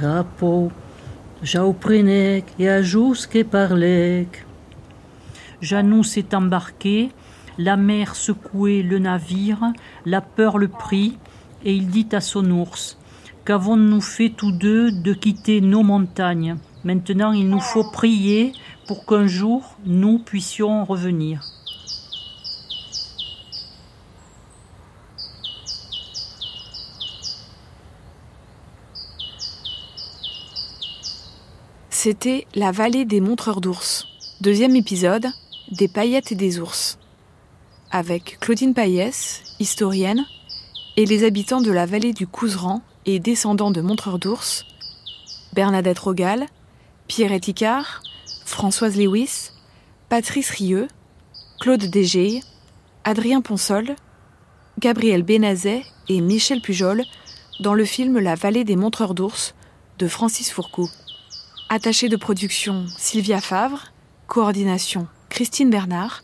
et 2.60 2.70
ajouske 2.70 3.44
parlek. 3.46 4.46
Janou 5.62 6.04
s'est 6.04 6.36
embarqué, 6.36 7.12
la 7.58 7.78
mer 7.78 8.16
secouait 8.16 8.82
le 8.82 9.00
navire, 9.00 9.72
la 10.06 10.20
peur 10.20 10.58
le 10.58 10.68
prit, 10.68 11.18
et 11.66 11.74
il 11.74 11.88
dit 11.88 12.08
à 12.14 12.22
son 12.22 12.50
ours 12.52 12.98
Qu'avons-nous 13.44 14.02
fait 14.02 14.30
tous 14.30 14.52
deux 14.52 14.92
de 14.92 15.14
quitter 15.14 15.62
nos 15.62 15.84
montagnes? 15.84 16.58
Maintenant 16.84 17.32
il 17.32 17.50
nous 17.50 17.60
faut 17.60 17.84
prier 17.92 18.54
pour 18.88 19.06
qu'un 19.06 19.28
jour 19.28 19.76
nous 19.86 20.20
puissions 20.20 20.86
revenir. 20.86 21.44
C'était 31.90 32.46
La 32.54 32.72
vallée 32.72 33.06
des 33.06 33.20
montreurs 33.20 33.62
d'ours. 33.62 34.06
Deuxième 34.42 34.76
épisode, 34.76 35.26
Des 35.72 35.88
paillettes 35.88 36.32
et 36.32 36.36
des 36.36 36.60
ours. 36.60 37.00
Avec 37.90 38.38
Claudine 38.40 38.76
Paillès, 38.76 39.44
historienne, 39.60 40.24
et 40.98 41.06
les 41.06 41.24
habitants 41.24 41.62
de 41.62 41.72
la 41.72 41.86
vallée 41.86 42.14
du 42.14 42.28
Couseran 42.28 42.82
et 43.06 43.20
descendants 43.20 43.72
de 43.72 43.82
montreurs 43.82 44.20
d'ours, 44.20 44.66
Bernadette 45.54 46.00
Rogal, 46.00 46.48
Pierre 47.08 47.34
Icard, 47.34 48.02
Françoise 48.46 48.98
Lewis, 48.98 49.52
Patrice 50.10 50.50
Rieux, 50.50 50.88
Claude 51.60 51.84
Dégey, 51.84 52.42
Adrien 53.04 53.42
Ponsol, 53.42 53.96
Gabriel 54.80 55.24
Bénazet 55.24 55.84
et 56.10 56.22
Michel 56.22 56.62
Pujol 56.62 57.04
dans 57.60 57.74
le 57.74 57.86
film 57.86 58.20
La 58.20 58.36
vallée 58.36 58.64
des 58.64 58.76
montreurs 58.76 59.14
d'ours 59.14 59.54
de 60.00 60.08
Francis 60.08 60.52
Fourcou. 60.52 60.90
Attachée 61.70 62.10
de 62.10 62.18
production 62.18 62.86
Sylvia 62.98 63.42
Favre, 63.42 63.86
coordination 64.28 65.08
Christine 65.30 65.70
Bernard, 65.70 66.22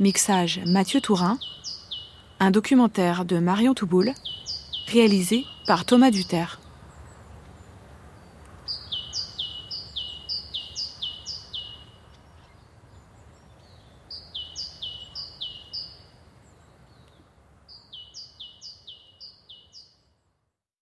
mixage 0.00 0.60
Mathieu 0.66 1.00
Tourin, 1.00 1.38
un 2.40 2.50
documentaire 2.50 3.24
de 3.24 3.38
Marion 3.38 3.74
Touboul, 3.74 4.12
réalisé 4.88 5.44
par 5.66 5.84
Thomas 5.84 6.10
Duterre. 6.10 6.60